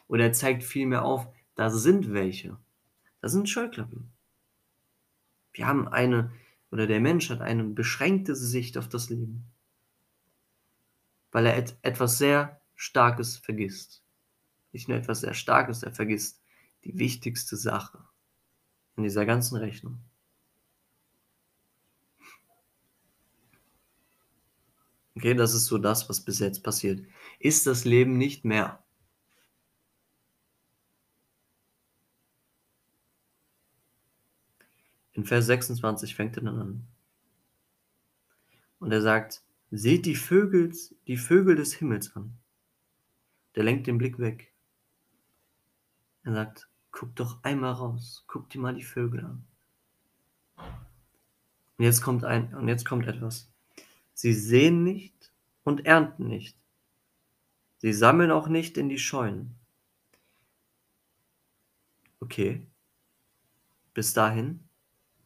Oder 0.08 0.24
er 0.24 0.32
zeigt 0.32 0.64
vielmehr 0.64 1.04
auf, 1.04 1.28
da 1.56 1.70
sind 1.70 2.14
welche. 2.14 2.58
Da 3.20 3.28
sind 3.28 3.50
Scheuklappen. 3.50 4.10
Wir 5.52 5.68
haben 5.68 5.90
eine, 5.90 6.32
oder 6.72 6.88
der 6.88 7.02
Mensch 7.02 7.30
hat 7.30 7.42
eine 7.42 7.66
beschränkte 7.66 8.38
Sicht 8.38 8.78
auf 8.78 8.88
das 8.88 9.10
Leben. 9.10 9.44
Weil 11.34 11.48
er 11.48 11.58
et 11.58 11.76
etwas 11.82 12.18
sehr 12.18 12.62
Starkes 12.76 13.36
vergisst. 13.36 14.02
Nicht 14.72 14.88
nur 14.88 14.98
etwas 14.98 15.20
sehr 15.20 15.34
Starkes, 15.34 15.84
er 15.84 15.92
vergisst 15.92 16.42
die 16.86 16.98
wichtigste 16.98 17.58
Sache 17.58 18.02
in 18.96 19.04
dieser 19.04 19.26
ganzen 19.26 19.58
Rechnung. 19.58 20.00
Okay, 25.16 25.36
das 25.36 25.54
ist 25.54 25.68
so 25.68 25.78
das, 25.78 26.10
was 26.10 26.22
bis 26.22 26.40
jetzt 26.40 26.64
passiert. 26.64 27.06
Ist 27.40 27.68
das 27.68 27.86
Leben 27.86 28.18
nicht 28.18 28.46
mehr? 28.46 28.84
In 35.14 35.26
Vers 35.26 35.46
26 35.46 36.16
fängt 36.16 36.38
er 36.38 36.44
dann 36.44 36.60
an. 36.60 36.88
Und 38.80 38.92
er 38.92 39.02
sagt, 39.02 39.44
seht 39.70 40.06
die 40.08 40.16
Vögel, 40.16 40.74
die 41.08 41.18
Vögel 41.18 41.56
des 41.56 41.74
Himmels 41.74 42.16
an. 42.16 42.38
Der 43.56 43.64
lenkt 43.64 43.86
den 43.86 44.00
Blick 44.00 44.18
weg. 44.18 44.52
Er 46.24 46.34
sagt, 46.34 46.68
guck 46.92 47.16
doch 47.16 47.44
einmal 47.44 47.74
raus, 47.74 48.24
guck 48.28 48.50
dir 48.50 48.60
mal 48.60 48.74
die 48.74 48.84
Vögel 48.84 49.24
an. 49.24 49.46
Und 51.78 51.86
jetzt 51.86 52.02
kommt 52.02 52.24
ein, 52.24 52.54
und 52.56 52.68
jetzt 52.68 52.86
kommt 52.86 53.08
etwas. 53.08 53.53
Sie 54.24 54.34
sehen 54.34 54.86
nicht 54.86 55.34
und 55.66 55.86
ernten 55.86 56.30
nicht. 56.30 56.58
Sie 57.80 57.92
sammeln 57.92 58.32
auch 58.32 58.48
nicht 58.48 58.78
in 58.78 58.88
die 58.88 58.98
Scheunen. 58.98 59.60
Okay. 62.22 62.66
Bis 63.94 64.14
dahin. 64.14 64.62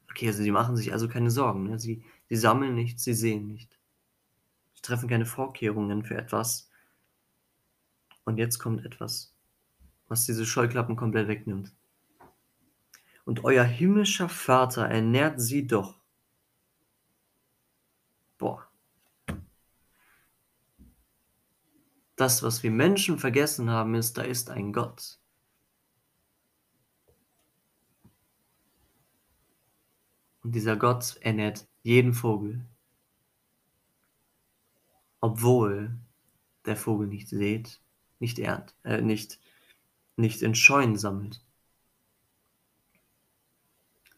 Okay, 0.09 0.25
also 0.25 0.41
sie 0.41 0.49
machen 0.49 0.75
sich 0.75 0.93
also 0.93 1.07
keine 1.07 1.29
Sorgen. 1.29 1.65
Ne? 1.65 1.77
Sie, 1.77 2.03
sie 2.27 2.35
sammeln 2.37 2.73
nichts, 2.73 3.03
sie 3.03 3.13
sehen 3.13 3.45
nicht. 3.45 3.77
Sie 4.73 4.81
treffen 4.81 5.07
keine 5.07 5.27
Vorkehrungen 5.27 6.03
für 6.03 6.17
etwas. 6.17 6.71
Und 8.23 8.39
jetzt 8.39 8.57
kommt 8.57 8.83
etwas, 8.83 9.31
was 10.07 10.25
diese 10.25 10.43
Scheuklappen 10.43 10.95
komplett 10.95 11.27
wegnimmt. 11.27 11.71
Und 13.25 13.43
euer 13.43 13.63
himmlischer 13.63 14.27
Vater 14.27 14.87
ernährt 14.87 15.39
sie 15.39 15.67
doch. 15.67 15.99
Boah. 18.39 18.66
Das, 22.17 22.41
was 22.41 22.63
wir 22.63 22.71
Menschen 22.71 23.19
vergessen 23.19 23.69
haben, 23.69 23.93
ist, 23.93 24.17
da 24.17 24.23
ist 24.23 24.49
ein 24.49 24.73
Gott. 24.73 25.19
Und 30.41 30.53
dieser 30.53 30.75
Gott 30.77 31.17
ernährt 31.21 31.67
jeden 31.83 32.13
Vogel. 32.13 32.65
Obwohl 35.21 35.95
der 36.65 36.75
Vogel 36.75 37.07
nicht 37.07 37.29
sät, 37.29 37.79
nicht 38.17 38.39
ernt, 38.39 38.75
äh, 38.83 39.01
nicht, 39.01 39.39
nicht 40.15 40.41
in 40.41 40.55
Scheunen 40.55 40.97
sammelt, 40.97 41.45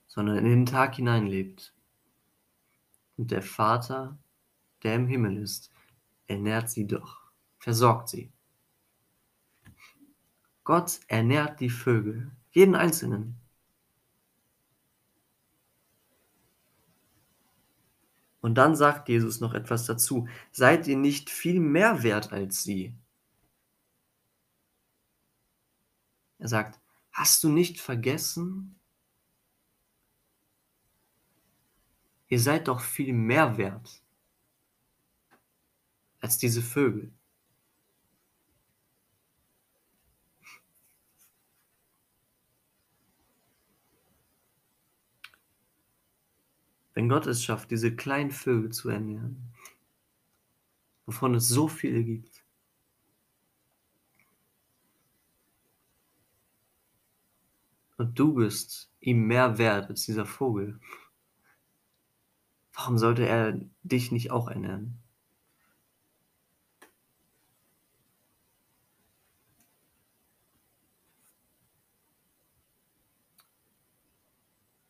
sondern 0.07 0.37
in 0.37 0.45
den 0.45 0.65
Tag 0.65 0.95
hinein 0.95 1.27
lebt. 1.27 1.73
Und 3.17 3.31
der 3.31 3.41
Vater, 3.41 4.17
der 4.83 4.95
im 4.95 5.07
Himmel 5.07 5.35
ist, 5.35 5.69
ernährt 6.27 6.69
sie 6.69 6.87
doch 6.87 7.18
versorgt 7.59 8.09
sie. 8.09 8.31
Gott 10.63 10.99
ernährt 11.07 11.59
die 11.59 11.69
Vögel, 11.69 12.31
jeden 12.51 12.75
einzelnen. 12.75 13.35
Und 18.41 18.55
dann 18.55 18.75
sagt 18.75 19.09
Jesus 19.09 19.41
noch 19.41 19.53
etwas 19.53 19.85
dazu. 19.85 20.27
Seid 20.51 20.87
ihr 20.87 20.97
nicht 20.97 21.29
viel 21.29 21.59
mehr 21.59 22.03
wert 22.03 22.31
als 22.31 22.63
sie? 22.63 22.95
Er 26.37 26.47
sagt, 26.47 26.79
hast 27.11 27.43
du 27.43 27.49
nicht 27.49 27.81
vergessen? 27.81 28.79
Ihr 32.29 32.39
seid 32.39 32.67
doch 32.67 32.79
viel 32.79 33.11
mehr 33.11 33.57
wert 33.57 34.01
als 36.21 36.37
diese 36.37 36.61
Vögel. 36.61 37.11
Wenn 46.99 47.07
Gott 47.07 47.27
es 47.27 47.41
schafft, 47.41 47.71
diese 47.71 47.95
kleinen 47.95 48.29
Vögel 48.29 48.73
zu 48.73 48.89
ernähren, 48.89 49.53
wovon 51.05 51.33
es 51.33 51.47
so 51.47 51.69
viele 51.69 52.03
gibt, 52.03 52.43
und 57.95 58.19
du 58.19 58.33
bist 58.33 58.91
ihm 58.99 59.27
mehr 59.27 59.57
wert 59.57 59.89
als 59.89 60.03
dieser 60.03 60.25
Vogel, 60.25 60.77
warum 62.73 62.97
sollte 62.97 63.25
er 63.25 63.57
dich 63.83 64.11
nicht 64.11 64.31
auch 64.31 64.49
ernähren? 64.49 65.01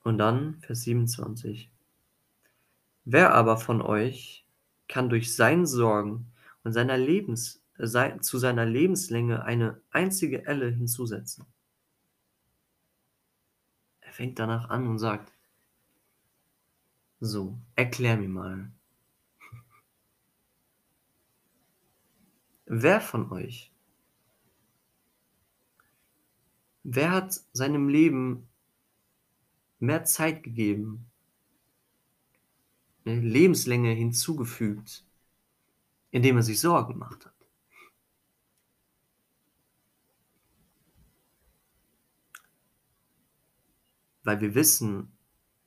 Und 0.04 0.18
dann 0.18 0.60
Vers 0.62 0.82
27. 0.82 1.70
Wer 3.12 3.34
aber 3.34 3.58
von 3.58 3.82
euch 3.82 4.46
kann 4.88 5.10
durch 5.10 5.36
sein 5.36 5.66
Sorgen 5.66 6.32
und 6.63 6.74
seiner 6.74 6.96
Lebens, 6.96 7.66
äh, 7.80 8.20
zu 8.20 8.38
seiner 8.38 8.68
Lebenslänge 8.68 9.44
eine 9.44 9.82
einzige 9.89 10.46
Elle 10.46 10.70
hinzusetzen? 10.70 11.48
Er 14.01 14.13
fängt 14.13 14.38
danach 14.38 14.70
an 14.70 14.86
und 14.86 15.00
sagt, 15.00 15.34
so, 17.20 17.58
erklär 17.75 18.16
mir 18.16 18.30
mal. 18.30 18.72
Wer 22.68 23.01
von 23.01 23.32
euch, 23.32 23.74
wer 26.84 27.10
hat 27.10 27.42
seinem 27.54 27.89
Leben 27.89 28.48
mehr 29.80 30.04
Zeit 30.04 30.44
gegeben, 30.44 31.09
Lebenslänge 33.06 33.91
hinzugefügt, 33.91 35.06
indem 36.12 36.38
er 36.38 36.44
sich 36.44 36.60
Sorgen 36.60 36.94
gemacht 36.94 37.25
hat? 37.25 37.34
Weil 44.24 44.41
wir 44.41 44.53
wissen 44.53 45.12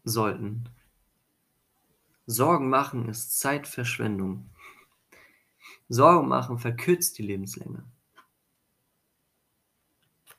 sollten, 0.05 0.69
Sorgen 2.27 2.69
machen 2.69 3.09
ist 3.09 3.39
Zeitverschwendung. 3.41 4.49
Sorgen 5.89 6.29
machen 6.29 6.59
verkürzt 6.59 7.19
die 7.19 7.23
Lebenslänge. 7.23 7.85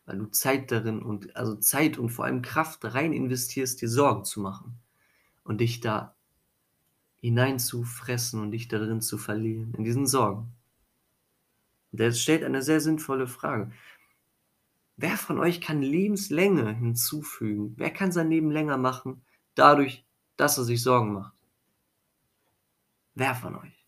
Weil 0.05 0.17
du 0.17 0.25
Zeit 0.27 0.71
darin 0.71 1.01
und 1.01 1.35
also 1.35 1.55
Zeit 1.55 1.97
und 1.97 2.09
vor 2.09 2.25
allem 2.25 2.41
Kraft 2.41 2.83
rein 2.83 3.13
investierst, 3.13 3.81
dir 3.81 3.89
Sorgen 3.89 4.25
zu 4.25 4.41
machen 4.41 4.79
und 5.43 5.59
dich 5.59 5.79
da 5.79 6.15
hineinzufressen 7.23 8.41
und 8.41 8.51
dich 8.51 8.67
darin 8.67 8.99
zu 8.99 9.17
verlieren, 9.17 9.73
in 9.77 9.85
diesen 9.85 10.05
Sorgen. 10.05 10.51
Er 11.93 12.11
stellt 12.11 12.43
eine 12.43 12.61
sehr 12.61 12.81
sinnvolle 12.81 13.27
Frage. 13.27 13.71
Wer 14.97 15.15
von 15.15 15.39
euch 15.39 15.61
kann 15.61 15.81
Lebenslänge 15.81 16.73
hinzufügen? 16.73 17.75
Wer 17.77 17.91
kann 17.91 18.11
sein 18.11 18.29
Leben 18.29 18.51
länger 18.51 18.77
machen, 18.77 19.23
dadurch, 19.55 20.05
dass 20.35 20.57
er 20.57 20.65
sich 20.65 20.83
Sorgen 20.83 21.13
macht? 21.13 21.33
Wer 23.15 23.35
von 23.35 23.55
euch? 23.55 23.85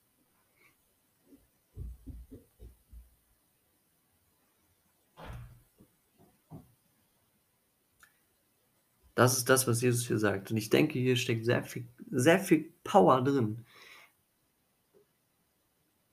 Das 9.13 9.37
ist 9.37 9.49
das, 9.49 9.67
was 9.67 9.81
Jesus 9.81 10.07
hier 10.07 10.19
sagt. 10.19 10.51
Und 10.51 10.57
ich 10.57 10.69
denke, 10.69 10.99
hier 10.99 11.17
steckt 11.17 11.43
sehr 11.45 11.63
viel, 11.63 11.87
sehr 12.17 12.39
viel 12.39 12.74
Power 12.84 13.24
drin. 13.24 13.65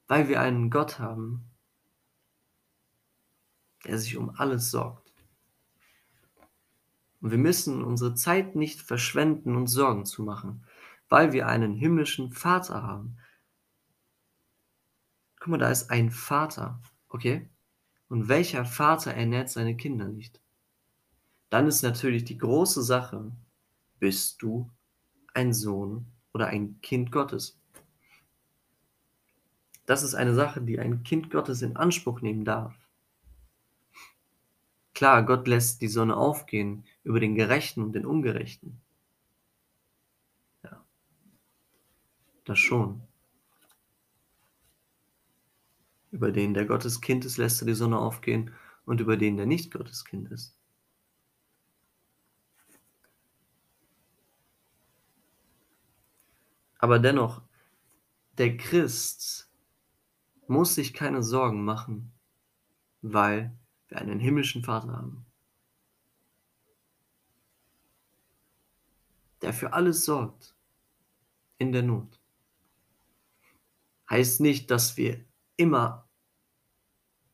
Weil 0.09 0.29
wir 0.29 0.41
einen 0.41 0.71
Gott 0.71 0.99
haben, 0.99 1.51
der 3.85 3.99
sich 3.99 4.17
um 4.17 4.31
alles 4.31 4.71
sorgt. 4.71 5.13
Und 7.21 7.31
wir 7.31 7.39
müssen 7.39 7.83
unsere 7.83 8.15
Zeit 8.15 8.57
nicht 8.57 8.83
verschwenden, 8.83 9.57
uns 9.57 9.73
Sorgen 9.73 10.05
zu 10.05 10.23
machen 10.23 10.67
weil 11.13 11.35
wir 11.35 11.47
einen 11.47 11.75
himmlischen 11.75 12.33
Vater 12.33 12.83
haben. 12.83 13.19
Guck 15.39 15.49
mal, 15.49 15.59
da 15.59 15.69
ist 15.69 15.91
ein 15.91 16.11
Vater, 16.11 16.81
okay? 17.11 17.51
Und 18.09 18.29
welcher 18.29 18.65
Vater 18.65 19.13
ernährt 19.13 19.51
seine 19.51 19.77
Kinder 19.77 20.09
nicht? 20.09 20.41
Dann 21.51 21.67
ist 21.67 21.83
natürlich 21.83 22.25
die 22.25 22.39
große 22.39 22.83
Sache, 22.83 23.31
bist 23.99 24.41
du 24.41 24.71
ein 25.35 25.53
Sohn 25.53 26.07
oder 26.33 26.49
ein 26.49 26.81
Kind 26.83 27.13
Gottes? 27.13 27.59
Das 29.87 30.03
ist 30.03 30.15
eine 30.15 30.35
Sache, 30.35 30.61
die 30.61 30.79
ein 30.79 31.03
Kind 31.03 31.31
Gottes 31.31 31.63
in 31.63 31.77
Anspruch 31.77 32.21
nehmen 32.21 32.45
darf. 32.45 32.75
Klar, 34.95 35.25
Gott 35.25 35.49
lässt 35.49 35.81
die 35.81 35.89
Sonne 35.89 36.17
aufgehen 36.17 36.85
über 37.03 37.19
den 37.19 37.35
Gerechten 37.35 37.83
und 37.83 37.93
den 37.93 38.07
Ungerechten. 38.07 38.81
Das 42.45 42.59
schon. 42.59 43.03
Über 46.11 46.33
den, 46.33 46.55
der 46.55 46.67
Gottes 46.67 47.01
Kind 47.01 47.25
ist, 47.25 47.37
lässt 47.37 47.63
er 47.63 47.67
die 47.67 47.75
Sonne 47.75 47.99
aufgehen 47.99 48.53
und 48.85 49.01
über 49.01 49.17
den, 49.17 49.37
der 49.37 49.47
nicht 49.47 49.73
Gottes 49.73 50.05
Kind 50.05 50.31
ist. 50.31 50.55
Aber 56.83 56.99
dennoch, 56.99 57.43
der 58.39 58.57
Christ 58.57 59.49
muss 60.49 60.75
sich 60.75 60.93
keine 60.93 61.23
Sorgen 61.23 61.65
machen, 61.65 62.13
weil 63.03 63.57
wir 63.89 63.99
einen 63.99 64.19
himmlischen 64.19 64.65
Vater 64.65 64.89
haben, 64.89 65.25
der 69.43 69.53
für 69.53 69.73
alles 69.73 70.05
sorgt 70.05 70.57
in 71.59 71.71
der 71.71 71.83
Not 71.83 72.21
heißt 74.11 74.41
nicht, 74.41 74.71
dass 74.71 74.97
wir 74.97 75.25
immer 75.57 76.09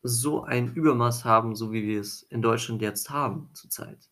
so 0.03 0.45
ein 0.45 0.75
Übermaß 0.75 1.25
haben, 1.25 1.57
so 1.57 1.73
wie 1.73 1.87
wir 1.87 2.01
es 2.01 2.23
in 2.23 2.43
Deutschland 2.43 2.83
jetzt 2.83 3.11
haben 3.11 3.51
zurzeit. 3.55 4.11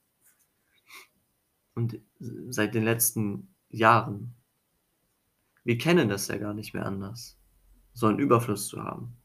Und 1.74 2.00
seit 2.48 2.74
den 2.74 2.84
letzten 2.84 3.54
Jahren. 3.68 4.35
Wir 5.66 5.78
kennen 5.78 6.08
das 6.08 6.28
ja 6.28 6.38
gar 6.38 6.54
nicht 6.54 6.74
mehr 6.74 6.86
anders, 6.86 7.36
so 7.92 8.06
einen 8.06 8.20
Überfluss 8.20 8.68
zu 8.68 8.84
haben. 8.84 9.16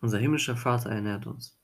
Unser 0.00 0.18
himmlischer 0.18 0.58
Vater 0.58 0.90
ernährt 0.90 1.26
uns. 1.26 1.58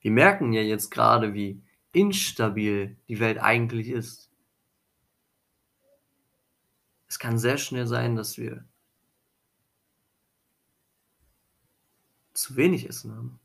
Wir 0.00 0.10
merken 0.10 0.54
ja 0.54 0.62
jetzt 0.62 0.88
gerade, 0.88 1.34
wie 1.34 1.62
instabil 1.92 2.96
die 3.08 3.20
Welt 3.20 3.36
eigentlich 3.36 3.90
ist. 3.90 4.30
Es 7.08 7.18
kann 7.18 7.36
sehr 7.36 7.58
schnell 7.58 7.86
sein, 7.86 8.16
dass 8.16 8.38
wir 8.38 8.64
zu 12.32 12.56
wenig 12.56 12.88
Essen 12.88 13.14
haben. 13.14 13.41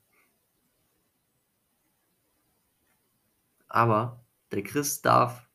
Aber 3.67 4.23
der 4.51 4.63
Christ 4.63 5.05
darf, 5.05 5.47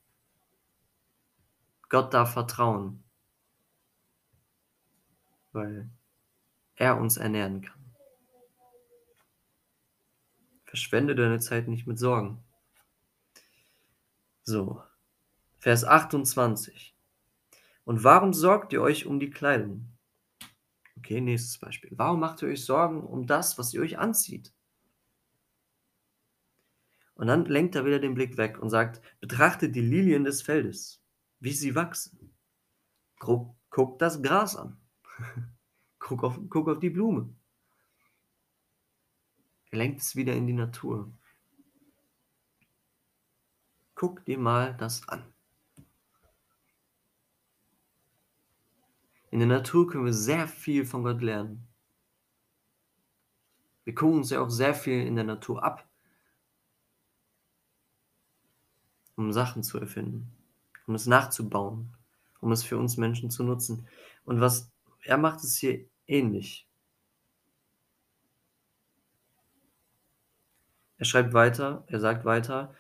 Gott 1.89 2.15
darf 2.15 2.33
vertrauen, 2.33 3.03
weil 5.53 5.91
er 6.77 6.99
uns 6.99 7.17
ernähren 7.17 7.63
kann. 7.63 7.95
Verschwende 10.65 11.15
deine 11.15 11.39
Zeit 11.39 11.69
nicht 11.69 11.87
mit 11.87 11.99
Sorgen. 11.99 12.43
So, 14.43 14.83
Vers 15.59 15.85
28. 15.85 16.97
Und 17.85 18.05
warum 18.05 18.33
sorgt 18.33 18.73
ihr 18.73 18.83
euch 18.83 19.07
um 19.07 19.21
die 19.21 19.31
Kleidung? 19.31 19.93
Okay, 20.97 21.21
nächstes 21.21 21.59
Beispiel. 21.59 21.91
Warum 21.95 22.21
macht 22.21 22.43
ihr 22.43 22.49
euch 22.49 22.65
Sorgen 22.65 23.03
um 23.03 23.27
das, 23.27 23.59
was 23.59 23.75
ihr 23.75 23.83
euch 23.83 23.99
anzieht? 23.99 24.53
Und 27.23 27.29
dann 27.29 27.45
lenkt 27.45 27.77
er 27.77 27.85
wieder 27.85 28.01
den 28.01 28.15
Blick 28.15 28.37
weg 28.37 28.59
und 28.59 28.69
sagt, 28.69 29.01
betrachtet 29.21 29.77
die 29.77 29.81
Lilien 29.81 30.25
des 30.25 30.43
Feldes, 30.43 31.01
wie 31.39 31.53
sie 31.53 31.77
wachsen. 31.77 32.35
Guck, 33.21 33.55
guck 33.71 34.01
das 34.01 34.21
Gras 34.25 34.57
an. 34.57 34.77
guck, 36.01 36.25
auf, 36.25 36.37
guck 36.49 36.69
auf 36.69 36.81
die 36.81 36.91
Blume. 36.91 37.33
Er 39.71 39.79
lenkt 39.79 40.01
es 40.01 40.17
wieder 40.17 40.35
in 40.35 40.49
die 40.49 40.53
Natur. 40.53 41.13
Guck 43.95 44.25
dir 44.25 44.39
mal 44.41 44.77
das 44.77 45.09
an. 45.09 45.33
In 49.31 49.39
der 49.39 49.47
Natur 49.47 49.87
können 49.87 50.07
wir 50.07 50.13
sehr 50.13 50.49
viel 50.49 50.85
von 50.85 51.05
Gott 51.05 51.23
lernen. 51.23 51.69
Wir 53.85 53.95
gucken 53.95 54.17
uns 54.17 54.31
ja 54.31 54.41
auch 54.41 54.51
sehr 54.51 54.75
viel 54.75 55.07
in 55.07 55.15
der 55.15 55.23
Natur 55.23 55.63
ab, 55.63 55.89
um 59.17 59.33
Sachen 59.33 59.63
zu 59.63 59.79
erfinden, 59.79 60.31
um 60.87 60.95
es 60.95 61.07
nachzubauen, 61.07 61.95
um 62.41 62.53
es 62.53 62.63
für 62.63 62.79
uns 62.79 62.97
Menschen 62.97 63.31
zu 63.31 63.45
nutzen. 63.45 63.87
Und 64.25 64.41
was 64.41 64.71
er 65.03 65.19
macht, 65.19 65.43
es 65.45 65.57
hier 65.57 65.85
ähnlich. 66.07 66.69
Er 70.99 71.05
schreibt 71.05 71.33
weiter, 71.33 71.85
er 71.89 71.99
sagt 71.99 72.25
weiter, 72.25 72.75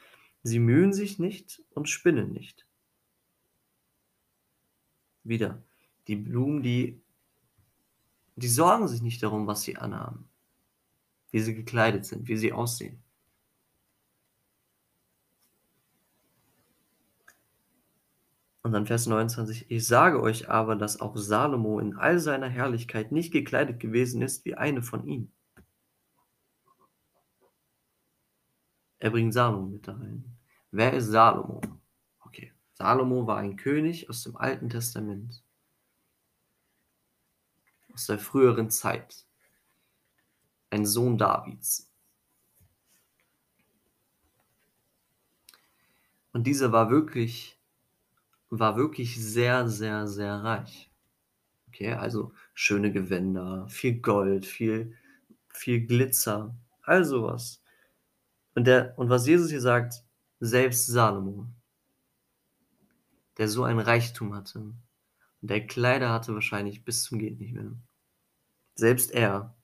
sie 0.45 0.61
mühen 0.61 0.93
sich 0.93 1.19
nicht 1.19 1.63
und 1.71 1.89
spinnen 1.89 2.33
nicht. 2.33 2.67
Wieder, 5.25 5.63
die 6.07 6.17
Blumen, 6.17 6.63
die, 6.63 7.01
die 8.37 8.49
sorgen 8.49 8.89
sich 8.89 9.03
nicht 9.03 9.23
darum, 9.23 9.47
was 9.47 9.63
sie 9.63 9.77
anhaben, 9.77 10.29
wie 11.31 11.41
sie 11.41 11.55
gekleidet 11.55 12.07
sind, 12.07 12.29
wie 12.29 12.37
sie 12.37 12.53
aussehen. 12.53 13.03
Und 18.63 18.73
dann 18.73 18.87
Vers 18.87 19.07
29, 19.07 19.71
ich 19.71 19.87
sage 19.87 20.23
euch 20.23 20.49
aber, 20.49 20.77
dass 20.77 21.01
auch 21.01 21.17
Salomo 21.17 21.81
in 21.81 21.97
all 21.97 22.21
seiner 22.21 22.49
Herrlichkeit 22.49 23.11
nicht 23.11 23.33
gekleidet 23.33 23.81
gewesen 23.81 24.23
ist 24.23 24.45
wie 24.45 24.55
eine 24.55 24.83
von 24.83 25.05
ihnen. 25.05 25.33
Er 29.01 29.11
bringt 29.11 29.35
Salomo 29.35 29.67
mit 29.67 29.89
da 29.89 29.95
rein. 29.95 30.25
Wer 30.71 30.93
ist 30.93 31.09
Salomo? 31.09 31.61
Okay, 32.21 32.53
Salomo 32.75 33.27
war 33.27 33.39
ein 33.39 33.57
König 33.57 34.09
aus 34.09 34.23
dem 34.23 34.37
Alten 34.37 34.71
Testament, 34.71 35.43
aus 37.93 38.07
der 38.07 38.21
früheren 38.21 38.71
Zeit, 38.71 39.27
ein 40.71 40.87
Sohn 40.87 41.19
Davids. 41.19 41.91
Und 46.33 46.47
dieser 46.47 46.71
war 46.71 46.91
wirklich 46.91 47.59
war 48.59 48.77
wirklich 48.77 49.17
sehr, 49.17 49.69
sehr, 49.69 50.07
sehr 50.07 50.35
reich. 50.35 50.91
Okay, 51.69 51.95
also 51.95 52.33
schöne 52.53 52.93
Gewänder, 52.93 53.67
viel 53.69 54.01
Gold, 54.01 54.45
viel, 54.45 54.95
viel 55.49 55.87
Glitzer, 55.87 56.55
all 56.83 57.05
sowas. 57.05 57.63
Und, 58.55 58.67
der, 58.67 58.99
und 58.99 59.09
was 59.09 59.27
Jesus 59.27 59.51
hier 59.51 59.63
sagt, 59.63 60.05
selbst 60.39 60.87
Salomo, 60.87 61.47
der 63.39 63.49
so 63.49 63.65
ein 63.65 63.79
Reichtum 63.79 64.35
hatte 64.35 64.59
und 64.59 65.51
der 65.51 65.67
Kleider 65.67 66.11
hatte 66.11 66.35
wahrscheinlich 66.35 66.85
bis 66.85 67.05
zum 67.05 67.19
geht 67.19 67.41
nicht 67.41 67.55
mehr. 67.55 67.73
Selbst 68.75 69.13
er 69.13 69.57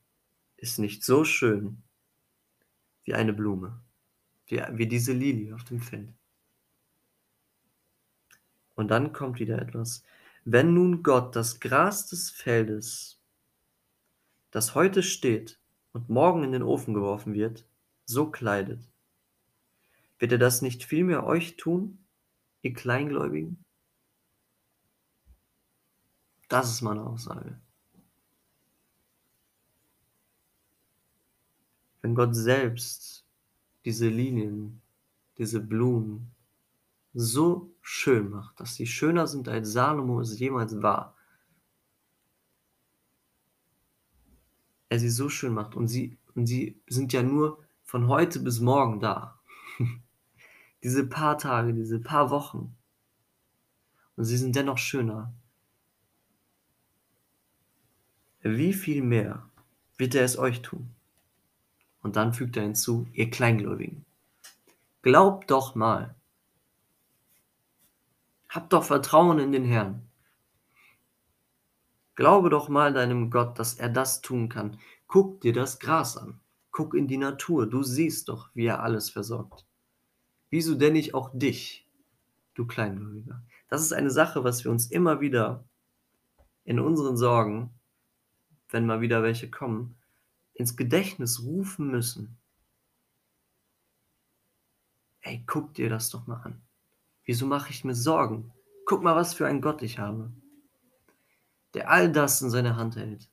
ist 0.56 0.78
nicht 0.78 1.04
so 1.04 1.24
schön 1.24 1.82
wie 3.04 3.14
eine 3.14 3.34
Blume, 3.34 3.82
wie, 4.46 4.62
wie 4.72 4.86
diese 4.86 5.12
Lilie 5.12 5.54
auf 5.54 5.64
dem 5.64 5.80
Feld. 5.80 6.17
Und 8.78 8.92
dann 8.92 9.12
kommt 9.12 9.40
wieder 9.40 9.60
etwas. 9.60 10.04
Wenn 10.44 10.72
nun 10.72 11.02
Gott 11.02 11.34
das 11.34 11.58
Gras 11.58 12.06
des 12.06 12.30
Feldes, 12.30 13.20
das 14.52 14.76
heute 14.76 15.02
steht 15.02 15.58
und 15.92 16.08
morgen 16.08 16.44
in 16.44 16.52
den 16.52 16.62
Ofen 16.62 16.94
geworfen 16.94 17.34
wird, 17.34 17.66
so 18.04 18.30
kleidet, 18.30 18.88
wird 20.20 20.30
er 20.30 20.38
das 20.38 20.62
nicht 20.62 20.84
vielmehr 20.84 21.26
euch 21.26 21.56
tun, 21.56 21.98
ihr 22.62 22.72
Kleingläubigen? 22.72 23.64
Das 26.48 26.70
ist 26.70 26.80
meine 26.80 27.04
Aussage. 27.04 27.60
Wenn 32.00 32.14
Gott 32.14 32.36
selbst 32.36 33.26
diese 33.84 34.08
Linien, 34.08 34.80
diese 35.36 35.58
Blumen, 35.58 36.32
so 37.20 37.74
schön 37.82 38.30
macht, 38.30 38.60
dass 38.60 38.76
sie 38.76 38.86
schöner 38.86 39.26
sind, 39.26 39.48
als 39.48 39.72
Salomo 39.72 40.20
es 40.20 40.38
jemals 40.38 40.80
war. 40.82 41.16
Er 44.88 45.00
sie 45.00 45.10
so 45.10 45.28
schön 45.28 45.52
macht 45.52 45.74
und 45.74 45.88
sie, 45.88 46.16
und 46.36 46.46
sie 46.46 46.80
sind 46.86 47.12
ja 47.12 47.24
nur 47.24 47.64
von 47.82 48.06
heute 48.06 48.38
bis 48.38 48.60
morgen 48.60 49.00
da. 49.00 49.40
diese 50.84 51.04
paar 51.08 51.38
Tage, 51.38 51.74
diese 51.74 51.98
paar 51.98 52.30
Wochen. 52.30 52.76
Und 54.14 54.24
sie 54.24 54.36
sind 54.36 54.54
dennoch 54.54 54.78
schöner. 54.78 55.34
Wie 58.42 58.72
viel 58.72 59.02
mehr 59.02 59.50
wird 59.96 60.14
er 60.14 60.24
es 60.24 60.38
euch 60.38 60.62
tun? 60.62 60.94
Und 62.00 62.14
dann 62.14 62.32
fügt 62.32 62.56
er 62.56 62.62
hinzu, 62.62 63.08
ihr 63.12 63.28
Kleingläubigen. 63.28 64.04
Glaubt 65.02 65.50
doch 65.50 65.74
mal, 65.74 66.14
hab 68.48 68.70
doch 68.70 68.84
Vertrauen 68.84 69.38
in 69.38 69.52
den 69.52 69.64
Herrn. 69.64 70.08
Glaube 72.14 72.50
doch 72.50 72.68
mal 72.68 72.92
deinem 72.92 73.30
Gott, 73.30 73.58
dass 73.58 73.74
er 73.74 73.88
das 73.88 74.22
tun 74.22 74.48
kann. 74.48 74.78
Guck 75.06 75.40
dir 75.40 75.52
das 75.52 75.78
Gras 75.78 76.16
an. 76.16 76.40
Guck 76.70 76.94
in 76.94 77.06
die 77.06 77.16
Natur. 77.16 77.68
Du 77.68 77.82
siehst 77.82 78.28
doch, 78.28 78.50
wie 78.54 78.66
er 78.66 78.82
alles 78.82 79.10
versorgt. 79.10 79.64
Wieso 80.50 80.74
denn 80.74 80.94
nicht 80.94 81.14
auch 81.14 81.30
dich, 81.32 81.86
du 82.54 82.66
Kleingläubiger? 82.66 83.42
Das 83.68 83.82
ist 83.82 83.92
eine 83.92 84.10
Sache, 84.10 84.44
was 84.44 84.64
wir 84.64 84.70
uns 84.70 84.90
immer 84.90 85.20
wieder 85.20 85.64
in 86.64 86.80
unseren 86.80 87.16
Sorgen, 87.16 87.70
wenn 88.70 88.86
mal 88.86 89.00
wieder 89.00 89.22
welche 89.22 89.50
kommen, 89.50 89.96
ins 90.54 90.76
Gedächtnis 90.76 91.42
rufen 91.42 91.90
müssen. 91.90 92.36
Ey, 95.20 95.44
guck 95.46 95.74
dir 95.74 95.88
das 95.88 96.10
doch 96.10 96.26
mal 96.26 96.42
an. 96.42 96.67
Wieso 97.28 97.44
mache 97.44 97.68
ich 97.68 97.84
mir 97.84 97.94
Sorgen? 97.94 98.54
Guck 98.86 99.02
mal, 99.02 99.14
was 99.14 99.34
für 99.34 99.46
ein 99.46 99.60
Gott 99.60 99.82
ich 99.82 99.98
habe, 99.98 100.32
der 101.74 101.90
all 101.90 102.10
das 102.10 102.40
in 102.40 102.48
seiner 102.48 102.76
Hand 102.76 102.96
hält. 102.96 103.28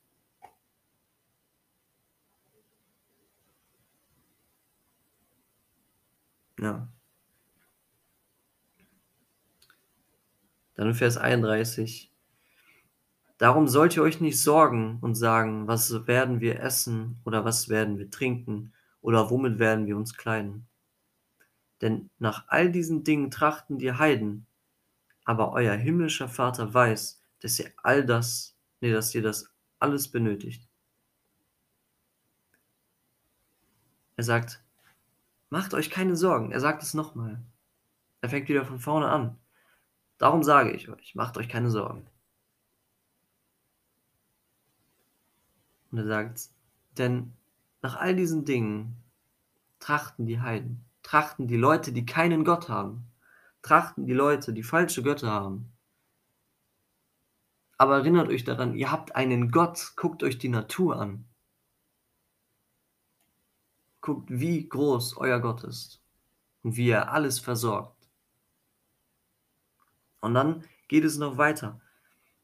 Ja. 6.60 6.92
Dann 10.74 10.92
Vers 10.92 11.16
31. 11.16 12.12
Darum 13.38 13.66
sollt 13.66 13.96
ihr 13.96 14.02
euch 14.02 14.20
nicht 14.20 14.42
sorgen 14.42 14.98
und 15.00 15.14
sagen, 15.14 15.68
was 15.68 16.06
werden 16.06 16.40
wir 16.40 16.60
essen 16.60 17.18
oder 17.24 17.46
was 17.46 17.70
werden 17.70 17.96
wir 17.96 18.10
trinken 18.10 18.74
oder 19.00 19.30
womit 19.30 19.58
werden 19.58 19.86
wir 19.86 19.96
uns 19.96 20.18
kleiden. 20.18 20.68
Denn 21.86 22.10
nach 22.18 22.48
all 22.48 22.72
diesen 22.72 23.04
Dingen 23.04 23.30
trachten 23.30 23.78
die 23.78 23.92
Heiden, 23.92 24.44
aber 25.24 25.52
euer 25.52 25.76
himmlischer 25.76 26.28
Vater 26.28 26.74
weiß, 26.74 27.22
dass 27.38 27.60
ihr 27.60 27.70
all 27.80 28.04
das, 28.04 28.56
nee, 28.80 28.90
dass 28.90 29.14
ihr 29.14 29.22
das 29.22 29.54
alles 29.78 30.10
benötigt. 30.10 30.68
Er 34.16 34.24
sagt, 34.24 34.64
macht 35.48 35.74
euch 35.74 35.88
keine 35.88 36.16
Sorgen. 36.16 36.50
Er 36.50 36.58
sagt 36.58 36.82
es 36.82 36.92
nochmal. 36.92 37.40
Er 38.20 38.30
fängt 38.30 38.48
wieder 38.48 38.64
von 38.64 38.80
vorne 38.80 39.08
an. 39.08 39.38
Darum 40.18 40.42
sage 40.42 40.72
ich 40.72 40.88
euch, 40.88 41.14
macht 41.14 41.38
euch 41.38 41.48
keine 41.48 41.70
Sorgen. 41.70 42.04
Und 45.92 45.98
er 45.98 46.06
sagt, 46.08 46.50
denn 46.98 47.32
nach 47.80 47.94
all 47.94 48.16
diesen 48.16 48.44
Dingen 48.44 48.96
trachten 49.78 50.26
die 50.26 50.40
Heiden 50.40 50.84
trachten 51.06 51.46
die 51.46 51.56
Leute, 51.56 51.92
die 51.92 52.04
keinen 52.04 52.44
Gott 52.44 52.68
haben, 52.68 53.06
trachten 53.62 54.06
die 54.06 54.12
Leute, 54.12 54.52
die 54.52 54.64
falsche 54.64 55.04
Götter 55.04 55.30
haben. 55.30 55.72
Aber 57.78 57.98
erinnert 57.98 58.26
euch 58.26 58.42
daran, 58.42 58.74
ihr 58.74 58.90
habt 58.90 59.14
einen 59.14 59.52
Gott, 59.52 59.92
guckt 59.94 60.24
euch 60.24 60.36
die 60.38 60.48
Natur 60.48 60.96
an. 61.00 61.24
Guckt, 64.00 64.28
wie 64.30 64.68
groß 64.68 65.16
euer 65.18 65.38
Gott 65.38 65.62
ist 65.62 66.02
und 66.64 66.76
wie 66.76 66.90
er 66.90 67.12
alles 67.12 67.38
versorgt. 67.38 68.08
Und 70.20 70.34
dann 70.34 70.64
geht 70.88 71.04
es 71.04 71.18
noch 71.18 71.38
weiter. 71.38 71.80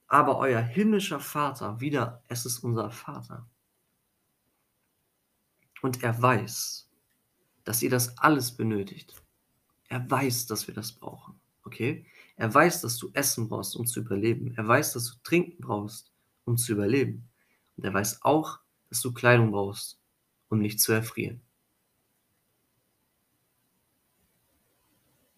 Aber 0.06 0.38
euer 0.38 0.60
himmlischer 0.60 1.18
Vater, 1.18 1.80
wieder, 1.80 2.22
es 2.28 2.46
ist 2.46 2.60
unser 2.60 2.92
Vater. 2.92 3.44
Und 5.80 6.04
er 6.04 6.22
weiß, 6.22 6.91
dass 7.64 7.82
ihr 7.82 7.90
das 7.90 8.18
alles 8.18 8.52
benötigt. 8.52 9.14
Er 9.88 10.10
weiß, 10.10 10.46
dass 10.46 10.66
wir 10.66 10.74
das 10.74 10.92
brauchen. 10.92 11.40
Okay? 11.64 12.06
Er 12.36 12.52
weiß, 12.52 12.80
dass 12.80 12.96
du 12.98 13.10
Essen 13.12 13.48
brauchst, 13.48 13.76
um 13.76 13.86
zu 13.86 14.00
überleben. 14.00 14.54
Er 14.56 14.66
weiß, 14.66 14.94
dass 14.94 15.06
du 15.10 15.16
Trinken 15.22 15.60
brauchst, 15.60 16.12
um 16.44 16.56
zu 16.56 16.72
überleben. 16.72 17.28
Und 17.76 17.84
er 17.84 17.94
weiß 17.94 18.22
auch, 18.22 18.58
dass 18.88 19.00
du 19.00 19.12
Kleidung 19.12 19.52
brauchst, 19.52 20.00
um 20.48 20.58
nicht 20.58 20.80
zu 20.80 20.92
erfrieren. 20.92 21.40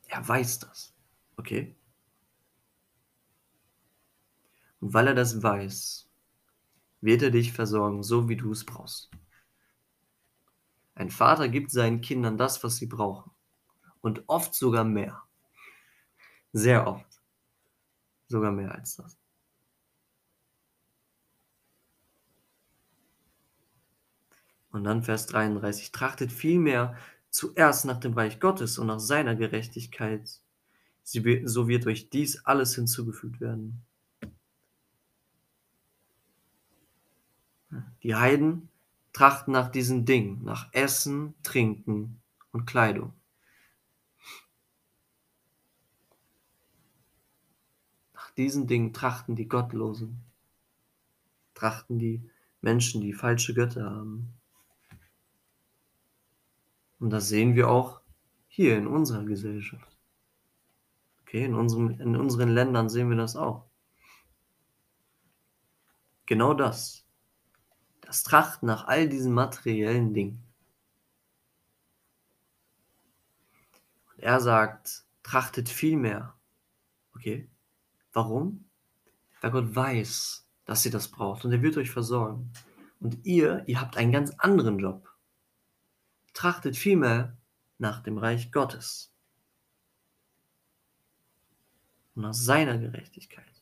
Er 0.09 0.27
weiß 0.27 0.61
das. 0.61 0.95
Okay? 1.37 1.75
Und 4.81 4.95
weil 4.95 5.09
er 5.09 5.15
das 5.15 5.43
weiß, 5.43 6.09
wird 7.01 7.23
er 7.23 7.31
dich 7.31 7.53
versorgen, 7.53 8.03
so 8.03 8.29
wie 8.29 8.37
du 8.37 8.53
es 8.53 8.65
brauchst. 8.65 9.11
Ein 10.95 11.11
Vater 11.11 11.49
gibt 11.49 11.71
seinen 11.71 12.01
Kindern 12.01 12.39
das, 12.39 12.63
was 12.63 12.77
sie 12.77 12.87
brauchen. 12.87 13.31
Und 14.01 14.25
oft 14.29 14.55
sogar 14.55 14.85
mehr. 14.85 15.23
Sehr 16.53 16.87
oft. 16.87 17.21
Sogar 18.29 18.53
mehr 18.53 18.73
als 18.75 18.97
das. 18.97 19.19
Und 24.71 24.85
dann 24.85 25.03
Vers 25.03 25.27
33. 25.27 25.93
Trachtet 25.93 26.33
vielmehr 26.33 26.97
zuerst 27.31 27.85
nach 27.85 27.99
dem 27.99 28.13
Reich 28.13 28.41
Gottes 28.41 28.79
und 28.79 28.87
nach 28.87 29.01
seiner 29.01 29.35
Gerechtigkeit, 29.35 30.41
so 31.03 31.69
wird 31.69 31.87
euch 31.87 32.11
dies 32.11 32.45
alles 32.45 32.75
hinzugefügt 32.77 33.41
werden. 33.41 33.85
Die 38.03 38.15
Heiden 38.15 38.69
trachten 39.15 39.53
nach 39.53 39.71
diesen 39.71 40.05
Dingen, 40.05 40.45
nach 40.45 40.69
Essen, 40.73 41.35
Trinken 41.43 42.21
und 42.53 42.67
Kleidung. 42.67 43.15
Nach 48.13 48.31
diesen 48.33 48.67
Dingen 48.67 48.93
trachten 48.93 49.37
die 49.37 49.49
Gottlosen, 49.49 50.21
trachten 51.55 51.99
die 51.99 52.29
Menschen, 52.61 53.01
die 53.01 53.13
falsche 53.13 53.55
Götter 53.55 53.89
haben. 53.89 54.35
Und 56.99 57.11
das 57.11 57.29
sehen 57.29 57.55
wir 57.55 57.71
auch 57.71 58.01
hier 58.49 58.77
in 58.77 58.87
unserer 58.87 59.25
Gesellschaft. 59.25 59.97
Okay, 61.23 61.45
in, 61.45 61.55
unserem, 61.55 62.01
in 62.01 62.17
unseren 62.17 62.49
Ländern 62.49 62.89
sehen 62.89 63.11
wir 63.11 63.17
das 63.17 63.37
auch. 63.37 63.67
Genau 66.27 66.55
das. 66.55 67.04
Das 68.07 68.23
Trachten 68.23 68.67
nach 68.67 68.87
all 68.87 69.09
diesen 69.09 69.33
materiellen 69.33 70.15
Dingen. 70.15 70.43
Und 74.13 74.23
er 74.23 74.41
sagt, 74.41 75.05
trachtet 75.23 75.69
viel 75.69 75.97
mehr. 75.97 76.35
Okay, 77.15 77.49
warum? 78.13 78.65
Weil 79.41 79.51
Gott 79.51 79.75
weiß, 79.75 80.47
dass 80.65 80.85
ihr 80.85 80.93
das 80.93 81.09
braucht 81.09 81.45
und 81.45 81.53
er 81.53 81.63
wird 81.63 81.77
euch 81.77 81.91
versorgen. 81.91 82.51
Und 83.01 83.25
ihr, 83.25 83.65
ihr 83.67 83.81
habt 83.81 83.97
einen 83.97 84.13
ganz 84.13 84.33
anderen 84.39 84.79
Job 84.79 85.15
trachtet 86.35 86.77
vielmehr 86.77 87.37
nach 87.79 88.03
dem 88.03 88.19
Reich 88.19 88.53
Gottes 88.53 89.13
und 92.15 92.23
nach 92.23 92.35
seiner 92.35 92.77
Gerechtigkeit. 92.77 93.54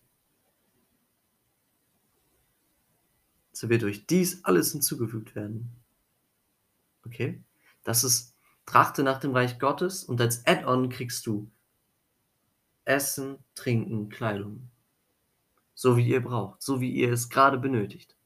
So 3.62 3.68
wird 3.68 3.85
euch 3.85 4.09
dies 4.09 4.44
alles 4.44 4.72
hinzugefügt 4.72 5.37
werden. 5.37 5.70
Okay? 7.07 7.44
Das 7.85 8.03
ist 8.03 8.35
Trachte 8.66 9.05
nach 9.05 9.20
dem 9.20 9.31
Reich 9.37 9.61
Gottes 9.61 10.03
und 10.03 10.20
als 10.20 10.44
Add-on 10.48 10.88
kriegst 10.88 11.25
du 11.27 11.48
Essen, 12.85 13.38
Trinken, 13.55 14.09
Kleidung. 14.09 14.68
So 15.75 15.96
wie 15.96 16.09
ihr 16.09 16.20
braucht, 16.25 16.61
so 16.61 16.81
wie 16.81 16.90
ihr 16.90 17.12
es 17.12 17.29
gerade 17.29 17.57
benötigt. 17.57 18.16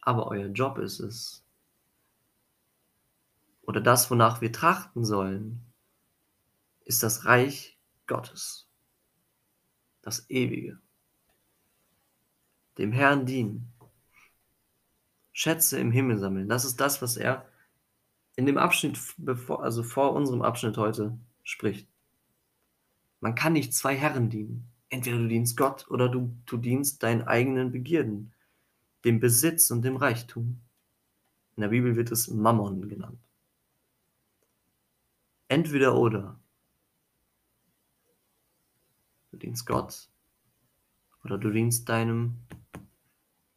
Aber 0.00 0.28
euer 0.28 0.46
Job 0.46 0.78
ist 0.78 1.00
es, 1.00 1.44
oder 3.62 3.80
das, 3.80 4.12
wonach 4.12 4.40
wir 4.40 4.52
trachten 4.52 5.04
sollen, 5.04 5.60
ist 6.84 7.02
das 7.02 7.24
Reich 7.24 7.80
Gottes, 8.06 8.68
das 10.02 10.30
Ewige. 10.30 10.78
Dem 12.78 12.92
Herrn 12.92 13.26
dienen, 13.26 13.73
Schätze 15.34 15.78
im 15.78 15.90
Himmel 15.90 16.16
sammeln. 16.16 16.48
Das 16.48 16.64
ist 16.64 16.80
das, 16.80 17.02
was 17.02 17.16
er 17.16 17.44
in 18.36 18.46
dem 18.46 18.56
Abschnitt, 18.56 18.98
bevor, 19.18 19.62
also 19.62 19.82
vor 19.82 20.14
unserem 20.14 20.42
Abschnitt 20.42 20.78
heute 20.78 21.18
spricht. 21.42 21.88
Man 23.20 23.34
kann 23.34 23.52
nicht 23.52 23.74
zwei 23.74 23.96
Herren 23.96 24.30
dienen. 24.30 24.70
Entweder 24.90 25.18
du 25.18 25.26
dienst 25.26 25.56
Gott 25.56 25.90
oder 25.90 26.08
du, 26.08 26.36
du 26.46 26.56
dienst 26.56 27.02
deinen 27.02 27.22
eigenen 27.22 27.72
Begierden, 27.72 28.32
dem 29.04 29.18
Besitz 29.18 29.72
und 29.72 29.82
dem 29.82 29.96
Reichtum. 29.96 30.60
In 31.56 31.62
der 31.62 31.68
Bibel 31.68 31.96
wird 31.96 32.12
es 32.12 32.28
Mammon 32.28 32.88
genannt. 32.88 33.18
Entweder 35.48 35.96
oder. 35.96 36.38
Du 39.32 39.36
dienst 39.36 39.66
Gott 39.66 40.08
oder 41.24 41.38
du 41.38 41.50
dienst 41.50 41.88
deinem, 41.88 42.34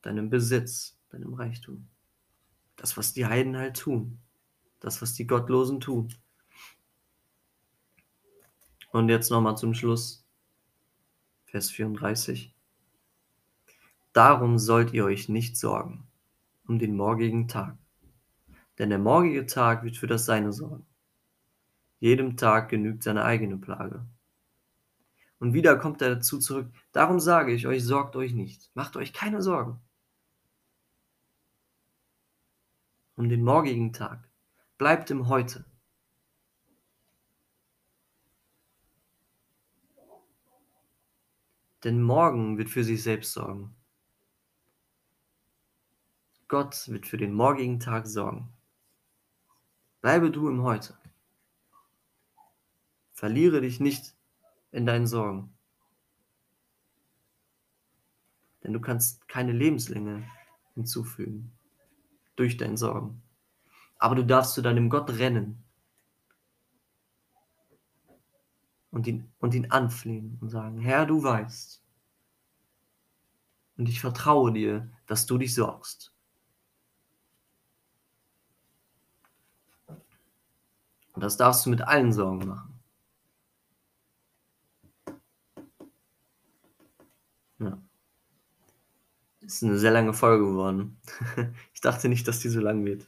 deinem 0.02 0.32
Besitz, 0.32 0.97
deinem 1.10 1.34
Reichtum. 1.34 1.88
Das, 2.76 2.98
was 2.98 3.14
die 3.14 3.26
Heiden 3.26 3.58
halt 3.58 3.78
tun. 3.78 4.20
Das, 4.80 5.02
was 5.02 5.14
die 5.14 5.28
Gottlosen 5.28 5.80
tun. 5.80 6.14
Und 8.92 9.10
jetzt 9.10 9.32
nochmal 9.32 9.58
zum 9.58 9.74
Schluss. 9.74 10.26
Vers 11.46 11.72
34. 11.72 12.54
Darum 14.14 14.58
sollt 14.60 14.94
ihr 14.94 15.06
euch 15.06 15.30
nicht 15.30 15.58
sorgen 15.58 16.08
um 16.68 16.80
den 16.80 16.96
morgigen 16.96 17.48
Tag. 17.48 17.78
Denn 18.78 18.90
der 18.90 19.00
morgige 19.00 19.46
Tag 19.46 19.84
wird 19.84 19.98
für 19.98 20.08
das 20.08 20.26
Seine 20.26 20.54
sorgen. 20.54 20.86
Jedem 22.00 22.38
Tag 22.38 22.70
genügt 22.70 23.04
seine 23.04 23.24
eigene 23.24 23.58
Plage. 23.58 24.06
Und 25.40 25.54
wieder 25.54 25.78
kommt 25.78 26.02
er 26.02 26.16
dazu 26.16 26.40
zurück. 26.40 26.68
Darum 26.92 27.20
sage 27.20 27.54
ich 27.54 27.66
euch, 27.66 27.84
sorgt 27.84 28.16
euch 28.16 28.34
nicht. 28.34 28.70
Macht 28.76 28.98
euch 28.98 29.14
keine 29.14 29.42
Sorgen. 29.42 29.80
Um 33.18 33.30
den 33.30 33.44
morgigen 33.44 33.94
Tag. 33.94 34.30
Bleibt 34.78 35.10
im 35.10 35.28
Heute. 35.28 35.66
Denn 41.84 42.04
morgen 42.04 42.60
wird 42.60 42.70
für 42.70 42.84
sich 42.84 43.02
selbst 43.02 43.34
sorgen. 43.34 43.76
Gott 46.48 46.88
wird 46.90 47.08
für 47.08 47.18
den 47.18 47.34
morgigen 47.34 47.80
Tag 47.80 48.06
sorgen. 48.06 48.54
Bleibe 50.02 50.30
du 50.30 50.48
im 50.48 50.62
Heute. 50.62 50.96
Verliere 53.14 53.62
dich 53.62 53.80
nicht 53.80 54.16
in 54.72 54.86
deinen 54.86 55.08
Sorgen. 55.08 55.58
Denn 58.64 58.74
du 58.74 58.80
kannst 58.80 59.28
keine 59.28 59.54
Lebenslänge 59.54 60.30
hinzufügen 60.76 61.57
durch 62.38 62.56
deine 62.56 62.78
Sorgen. 62.78 63.22
Aber 63.98 64.16
du 64.16 64.26
darfst 64.26 64.54
zu 64.54 64.62
deinem 64.62 64.90
Gott 64.90 65.10
rennen 65.10 65.64
und 68.92 69.06
ihn, 69.08 69.32
und 69.40 69.54
ihn 69.54 69.72
anflehen 69.72 70.38
und 70.42 70.50
sagen, 70.50 70.80
Herr, 70.80 71.06
du 71.06 71.22
weißt. 71.22 71.84
Und 73.78 73.90
ich 73.90 74.00
vertraue 74.00 74.52
dir, 74.52 74.90
dass 75.06 75.26
du 75.26 75.38
dich 75.38 75.54
sorgst. 75.54 76.14
Und 81.14 81.24
das 81.24 81.38
darfst 81.38 81.66
du 81.66 81.70
mit 81.72 81.82
allen 81.82 82.14
Sorgen 82.14 82.48
machen. 82.48 82.80
Ja. 87.60 87.82
Ist 89.42 89.64
eine 89.64 89.78
sehr 89.78 89.92
lange 89.92 90.14
Folge 90.14 90.46
geworden. 90.46 91.00
ich 91.78 91.82
dachte 91.82 92.10
nicht, 92.10 92.28
dass 92.28 92.40
die 92.40 92.50
so 92.50 92.60
lang 92.60 92.84
wird. 92.86 93.08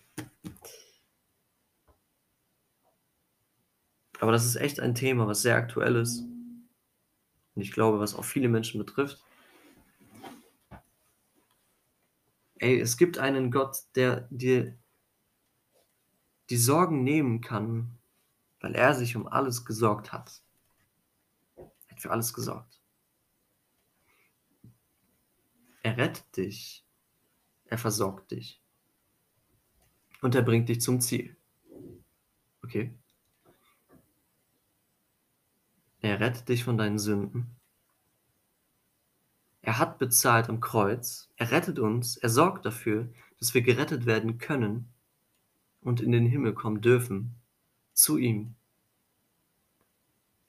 Aber 4.19 4.31
das 4.31 4.45
ist 4.45 4.57
echt 4.57 4.79
ein 4.79 4.93
Thema, 4.93 5.25
was 5.25 5.41
sehr 5.41 5.55
aktuell 5.55 5.95
ist. 5.95 6.19
Und 6.19 7.63
ich 7.63 7.71
glaube, 7.71 7.99
was 7.99 8.13
auch 8.13 8.25
viele 8.25 8.47
Menschen 8.47 8.77
betrifft. 8.77 9.25
Ey, 12.59 12.79
es 12.79 12.97
gibt 12.97 13.17
einen 13.17 13.49
Gott, 13.49 13.75
der 13.95 14.27
dir 14.29 14.77
die 16.51 16.57
Sorgen 16.57 17.03
nehmen 17.03 17.41
kann, 17.41 17.97
weil 18.59 18.75
er 18.75 18.93
sich 18.93 19.15
um 19.15 19.25
alles 19.25 19.65
gesorgt 19.65 20.13
hat. 20.13 20.43
Er 21.55 21.71
hat 21.89 22.01
für 22.01 22.11
alles 22.11 22.35
gesorgt. 22.35 22.79
Er 25.81 25.97
rettet 25.97 26.37
dich. 26.37 26.85
Er 27.65 27.79
versorgt 27.79 28.31
dich. 28.31 28.58
Und 30.21 30.35
er 30.35 30.41
bringt 30.41 30.69
dich 30.69 30.81
zum 30.81 30.99
Ziel. 31.01 31.35
Okay? 32.63 32.93
Er 36.01 36.19
rettet 36.19 36.49
dich 36.49 36.63
von 36.63 36.77
deinen 36.77 36.99
Sünden. 36.99 37.47
Er 39.61 39.77
hat 39.77 39.97
bezahlt 39.97 40.49
am 40.49 40.59
Kreuz. 40.61 41.29
Er 41.35 41.51
rettet 41.51 41.79
uns. 41.79 42.17
Er 42.17 42.29
sorgt 42.29 42.65
dafür, 42.65 43.09
dass 43.39 43.53
wir 43.53 43.61
gerettet 43.61 44.05
werden 44.05 44.37
können 44.37 44.89
und 45.81 46.01
in 46.01 46.11
den 46.11 46.25
Himmel 46.25 46.53
kommen 46.53 46.81
dürfen. 46.81 47.35
Zu 47.93 48.17
ihm. 48.17 48.55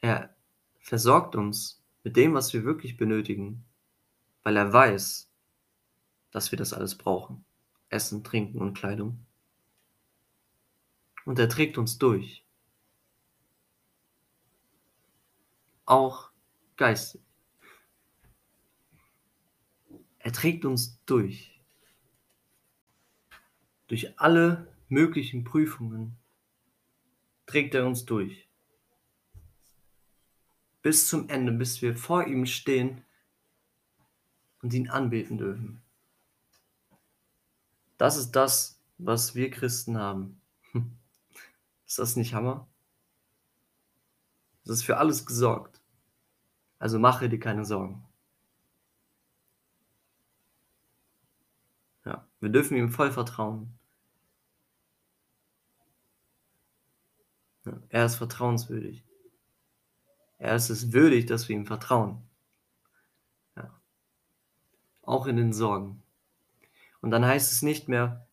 Er 0.00 0.34
versorgt 0.78 1.34
uns 1.34 1.82
mit 2.04 2.16
dem, 2.16 2.34
was 2.34 2.52
wir 2.52 2.64
wirklich 2.64 2.96
benötigen 2.96 3.64
weil 4.42 4.56
er 4.56 4.72
weiß, 4.72 5.30
dass 6.30 6.50
wir 6.50 6.58
das 6.58 6.72
alles 6.72 6.96
brauchen. 6.96 7.44
Essen, 7.88 8.24
Trinken 8.24 8.60
und 8.60 8.74
Kleidung. 8.74 9.26
Und 11.24 11.38
er 11.38 11.48
trägt 11.48 11.78
uns 11.78 11.98
durch. 11.98 12.44
Auch 15.84 16.30
geistig. 16.76 17.20
Er 20.18 20.32
trägt 20.32 20.64
uns 20.64 20.98
durch. 21.06 21.60
Durch 23.88 24.18
alle 24.20 24.72
möglichen 24.88 25.44
Prüfungen, 25.44 26.16
trägt 27.46 27.74
er 27.74 27.86
uns 27.86 28.04
durch. 28.04 28.48
Bis 30.82 31.08
zum 31.08 31.28
Ende, 31.28 31.52
bis 31.52 31.82
wir 31.82 31.96
vor 31.96 32.26
ihm 32.26 32.46
stehen 32.46 33.04
und 34.62 34.72
ihn 34.72 34.88
anbeten 34.88 35.38
dürfen. 35.38 35.82
Das 37.98 38.16
ist 38.16 38.32
das, 38.32 38.80
was 38.98 39.34
wir 39.34 39.50
Christen 39.50 39.98
haben. 39.98 40.39
Ist 41.90 41.98
das 41.98 42.14
nicht 42.14 42.34
Hammer? 42.34 42.68
Es 44.62 44.70
ist 44.70 44.84
für 44.84 44.98
alles 44.98 45.26
gesorgt. 45.26 45.80
Also 46.78 47.00
mache 47.00 47.28
dir 47.28 47.40
keine 47.40 47.64
Sorgen. 47.64 48.06
Ja, 52.04 52.24
wir 52.38 52.50
dürfen 52.50 52.76
ihm 52.76 52.90
voll 52.90 53.10
vertrauen. 53.10 53.76
Ja, 57.64 57.82
er 57.88 58.06
ist 58.06 58.14
vertrauenswürdig. 58.14 59.04
Er 60.38 60.54
ist 60.54 60.70
es 60.70 60.92
würdig, 60.92 61.26
dass 61.26 61.48
wir 61.48 61.56
ihm 61.56 61.66
vertrauen. 61.66 62.22
Ja. 63.56 63.80
Auch 65.02 65.26
in 65.26 65.36
den 65.36 65.52
Sorgen. 65.52 66.04
Und 67.00 67.10
dann 67.10 67.24
heißt 67.24 67.50
es 67.50 67.62
nicht 67.62 67.88
mehr, 67.88 68.29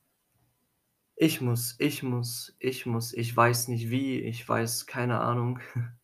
ich 1.20 1.42
muss, 1.42 1.76
ich 1.80 2.04
muss, 2.04 2.56
ich 2.60 2.86
muss, 2.86 3.12
ich 3.12 3.36
weiß 3.36 3.70
nicht 3.70 3.90
wie, 3.90 4.20
ich 4.20 4.48
weiß 4.48 4.86
keine 4.86 5.20
Ahnung. 5.20 5.60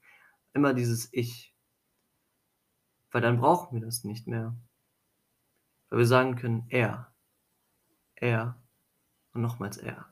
Immer 0.53 0.73
dieses 0.73 1.13
Ich. 1.13 1.55
Weil 3.11 3.21
dann 3.21 3.37
brauchen 3.37 3.79
wir 3.79 3.85
das 3.85 4.03
nicht 4.03 4.25
mehr. 4.25 4.57
Weil 5.89 5.99
wir 5.99 6.07
sagen 6.07 6.35
können, 6.35 6.65
er, 6.69 7.13
er 8.15 8.59
und 9.33 9.43
nochmals 9.43 9.77
er. 9.77 10.11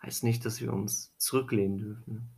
Heißt 0.00 0.24
nicht, 0.24 0.46
dass 0.46 0.62
wir 0.62 0.72
uns 0.72 1.14
zurücklehnen 1.18 1.76
dürfen. 1.76 2.30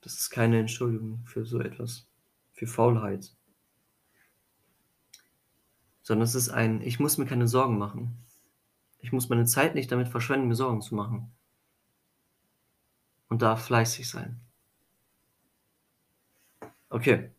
Das 0.00 0.14
ist 0.14 0.30
keine 0.30 0.60
Entschuldigung 0.60 1.26
für 1.26 1.44
so 1.44 1.58
etwas, 1.58 2.08
für 2.52 2.68
Faulheit. 2.68 3.36
Sondern 6.08 6.24
es 6.24 6.34
ist 6.34 6.48
ein, 6.48 6.80
ich 6.80 6.98
muss 6.98 7.18
mir 7.18 7.26
keine 7.26 7.46
Sorgen 7.46 7.76
machen. 7.76 8.16
Ich 8.98 9.12
muss 9.12 9.28
meine 9.28 9.44
Zeit 9.44 9.74
nicht 9.74 9.92
damit 9.92 10.08
verschwenden, 10.08 10.48
mir 10.48 10.54
Sorgen 10.54 10.80
zu 10.80 10.94
machen. 10.94 11.30
Und 13.28 13.42
darf 13.42 13.66
fleißig 13.66 14.08
sein. 14.08 14.40
Okay. 16.88 17.30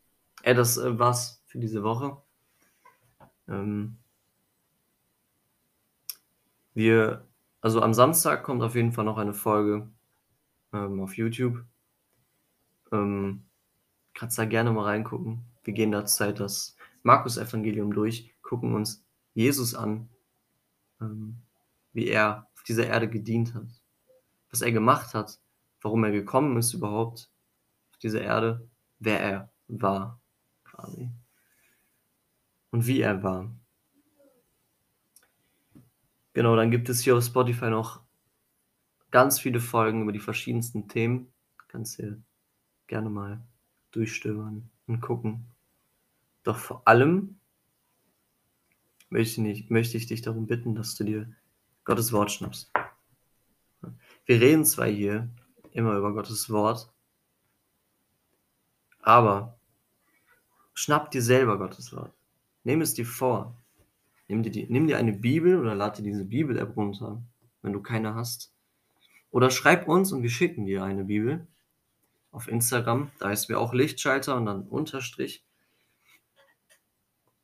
Ja, 0.45 0.53
das 0.53 0.77
äh, 0.77 0.99
war's 0.99 1.41
für 1.47 1.57
diese 1.57 1.81
Woche. 1.81 2.21
Ähm, 3.47 3.97
wir, 6.75 7.25
also 7.61 7.81
am 7.81 7.95
Samstag 7.95 8.43
kommt 8.43 8.61
auf 8.61 8.75
jeden 8.75 8.91
Fall 8.91 9.05
noch 9.05 9.17
eine 9.17 9.33
Folge 9.33 9.89
ähm, 10.73 11.01
auf 11.01 11.17
YouTube. 11.17 11.65
Ähm, 12.91 13.45
kannst 14.13 14.37
da 14.37 14.45
gerne 14.45 14.71
mal 14.71 14.83
reingucken. 14.83 15.41
Wir 15.63 15.73
gehen 15.73 15.91
da 15.91 16.05
Zeit 16.05 16.39
das 16.39 16.77
Markus-Evangelium 17.01 17.95
durch, 17.95 18.31
gucken 18.49 18.73
uns 18.73 19.05
Jesus 19.35 19.75
an, 19.75 20.09
ähm, 20.99 21.43
wie 21.93 22.07
er 22.07 22.47
auf 22.55 22.63
dieser 22.63 22.87
Erde 22.87 23.07
gedient 23.07 23.53
hat, 23.53 23.67
was 24.49 24.61
er 24.61 24.71
gemacht 24.71 25.13
hat, 25.13 25.39
warum 25.81 26.03
er 26.03 26.11
gekommen 26.11 26.57
ist 26.57 26.73
überhaupt 26.73 27.29
auf 27.91 27.97
diese 27.97 28.17
Erde, 28.19 28.67
wer 28.97 29.19
er 29.19 29.53
war, 29.67 30.19
quasi. 30.63 31.11
Und 32.71 32.87
wie 32.87 33.01
er 33.01 33.21
war. 33.21 33.55
Genau, 36.33 36.55
dann 36.55 36.71
gibt 36.71 36.89
es 36.89 37.01
hier 37.01 37.15
auf 37.15 37.23
Spotify 37.23 37.69
noch 37.69 38.01
ganz 39.11 39.39
viele 39.39 39.59
Folgen 39.59 40.01
über 40.01 40.11
die 40.11 40.19
verschiedensten 40.19 40.87
Themen. 40.87 41.31
Kannst 41.67 41.99
du 41.99 42.23
gerne 42.87 43.11
mal 43.11 43.45
durchstöbern 43.91 44.71
und 44.87 45.01
gucken. 45.01 45.45
Doch 46.41 46.57
vor 46.57 46.81
allem 46.87 47.38
möchte 49.09 49.45
ich, 49.47 49.69
möchte 49.69 49.97
ich 49.97 50.07
dich 50.07 50.21
darum 50.21 50.47
bitten, 50.47 50.75
dass 50.75 50.95
du 50.95 51.03
dir 51.03 51.33
Gottes 51.83 52.11
Wort 52.11 52.31
schnappst. 52.31 52.71
Wir 54.25 54.41
reden 54.41 54.65
zwar 54.65 54.87
hier 54.87 55.29
immer 55.71 55.95
über 55.95 56.13
Gottes 56.13 56.49
Wort, 56.49 56.91
aber 59.01 59.59
schnapp 60.73 61.11
dir 61.11 61.21
selber 61.21 61.57
Gottes 61.57 61.93
Wort. 61.93 62.13
Nimm 62.63 62.81
es 62.81 62.93
dir 62.93 63.05
vor. 63.05 63.55
Nimm 64.27 64.43
dir, 64.43 64.51
die, 64.51 64.67
nimm 64.69 64.85
dir 64.85 64.97
eine 64.97 65.13
Bibel 65.13 65.57
oder 65.57 65.73
lade 65.73 66.03
dir 66.03 66.11
diese 66.11 66.25
Bibel-App 66.25 66.75
runter, 66.75 67.23
wenn 67.63 67.73
du 67.73 67.81
keine 67.81 68.13
hast. 68.13 68.53
Oder 69.31 69.49
schreib 69.49 69.87
uns 69.87 70.11
und 70.11 70.21
wir 70.21 70.29
schicken 70.29 70.65
dir 70.65 70.83
eine 70.83 71.05
Bibel 71.05 71.47
auf 72.31 72.47
Instagram. 72.47 73.11
Da 73.17 73.29
heißt 73.29 73.49
wir 73.49 73.59
auch 73.59 73.73
Lichtschalter 73.73 74.35
und 74.35 74.45
dann 74.45 74.67
Unterstrich. 74.67 75.43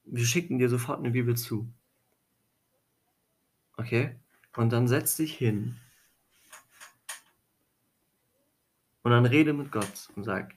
Wir 0.06 0.26
schicken 0.26 0.60
dir 0.60 0.70
sofort 0.70 1.00
eine 1.00 1.12
Bibel 1.12 1.36
zu. 1.36 1.72
Okay? 3.78 4.16
Und 4.56 4.72
dann 4.72 4.88
setz 4.88 5.18
dich 5.18 5.38
hin. 5.38 5.78
Und 9.04 9.12
dann 9.12 9.26
rede 9.26 9.54
mit 9.54 9.72
Gott 9.72 10.10
und 10.16 10.24
sag, 10.24 10.56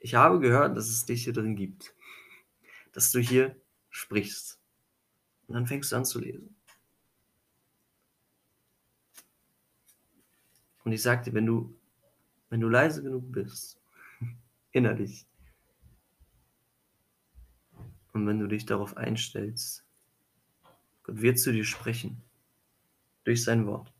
ich 0.00 0.14
habe 0.14 0.38
gehört, 0.38 0.76
dass 0.76 0.88
es 0.88 1.04
dich 1.06 1.24
hier 1.24 1.32
drin 1.32 1.56
gibt. 1.56 1.94
Dass 2.92 3.10
du 3.10 3.18
hier 3.18 3.56
sprichst. 3.90 4.60
Und 5.46 5.54
dann 5.54 5.66
fängst 5.66 5.92
du 5.92 5.96
an 5.96 6.04
zu 6.04 6.20
lesen. 6.20 6.54
Und 10.84 10.92
ich 10.92 11.02
sagte, 11.02 11.34
wenn 11.34 11.46
du, 11.46 11.76
wenn 12.48 12.60
du 12.60 12.68
leise 12.68 13.02
genug 13.02 13.30
bist, 13.30 13.80
innerlich, 14.72 15.27
und 18.18 18.26
wenn 18.26 18.38
du 18.38 18.46
dich 18.46 18.66
darauf 18.66 18.96
einstellst, 18.96 19.84
Gott 21.04 21.22
wird 21.22 21.38
zu 21.38 21.52
dir 21.52 21.64
sprechen. 21.64 22.22
Durch 23.24 23.44
sein 23.44 23.66
Wort. 23.66 23.92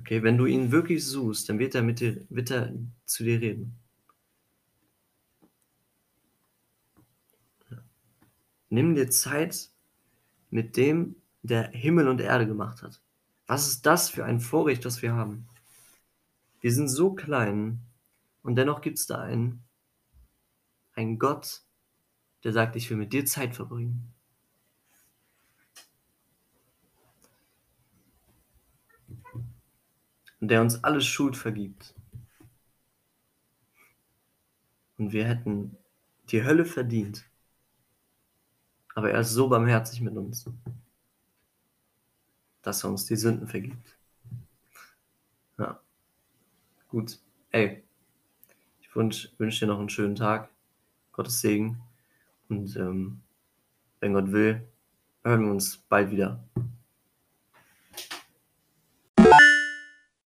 Okay, 0.00 0.22
wenn 0.22 0.38
du 0.38 0.46
ihn 0.46 0.70
wirklich 0.70 1.04
suchst, 1.04 1.48
dann 1.48 1.58
wird 1.58 1.74
er, 1.74 1.82
mit 1.82 2.00
dir, 2.00 2.24
wird 2.28 2.50
er 2.50 2.72
zu 3.04 3.24
dir 3.24 3.40
reden. 3.40 3.78
Nimm 8.68 8.94
dir 8.94 9.10
Zeit 9.10 9.70
mit 10.50 10.76
dem, 10.76 11.16
der 11.42 11.70
Himmel 11.70 12.08
und 12.08 12.20
Erde 12.20 12.46
gemacht 12.46 12.82
hat. 12.82 13.00
Was 13.46 13.68
ist 13.68 13.86
das 13.86 14.10
für 14.10 14.24
ein 14.24 14.40
Vorrecht, 14.40 14.84
das 14.84 15.02
wir 15.02 15.12
haben? 15.12 15.48
Wir 16.60 16.72
sind 16.72 16.88
so 16.88 17.14
klein 17.14 17.80
und 18.42 18.56
dennoch 18.56 18.80
gibt 18.80 18.98
es 18.98 19.06
da 19.06 19.20
einen, 19.20 19.64
einen 20.94 21.18
Gott, 21.18 21.65
der 22.44 22.52
sagt, 22.52 22.76
ich 22.76 22.88
will 22.90 22.96
mit 22.96 23.12
dir 23.12 23.24
Zeit 23.24 23.54
verbringen. 23.54 24.12
Und 30.40 30.48
der 30.48 30.60
uns 30.60 30.82
alles 30.84 31.06
Schuld 31.06 31.36
vergibt. 31.36 31.94
Und 34.98 35.12
wir 35.12 35.26
hätten 35.26 35.76
die 36.30 36.44
Hölle 36.44 36.64
verdient. 36.64 37.24
Aber 38.94 39.10
er 39.10 39.20
ist 39.20 39.32
so 39.32 39.48
barmherzig 39.48 40.00
mit 40.00 40.16
uns, 40.16 40.48
dass 42.62 42.82
er 42.82 42.90
uns 42.90 43.04
die 43.06 43.16
Sünden 43.16 43.46
vergibt. 43.46 43.98
Ja. 45.58 45.80
Gut. 46.88 47.18
Ey, 47.50 47.82
ich 48.80 48.94
wünsche 48.96 49.30
wünsch 49.38 49.60
dir 49.60 49.66
noch 49.66 49.78
einen 49.78 49.90
schönen 49.90 50.16
Tag. 50.16 50.48
Gottes 51.12 51.40
Segen. 51.40 51.80
Und 52.48 52.76
ähm, 52.76 53.20
wenn 54.00 54.12
Gott 54.12 54.30
will, 54.32 54.62
hören 55.24 55.44
wir 55.44 55.50
uns 55.50 55.76
bald 55.88 56.10
wieder. 56.10 56.44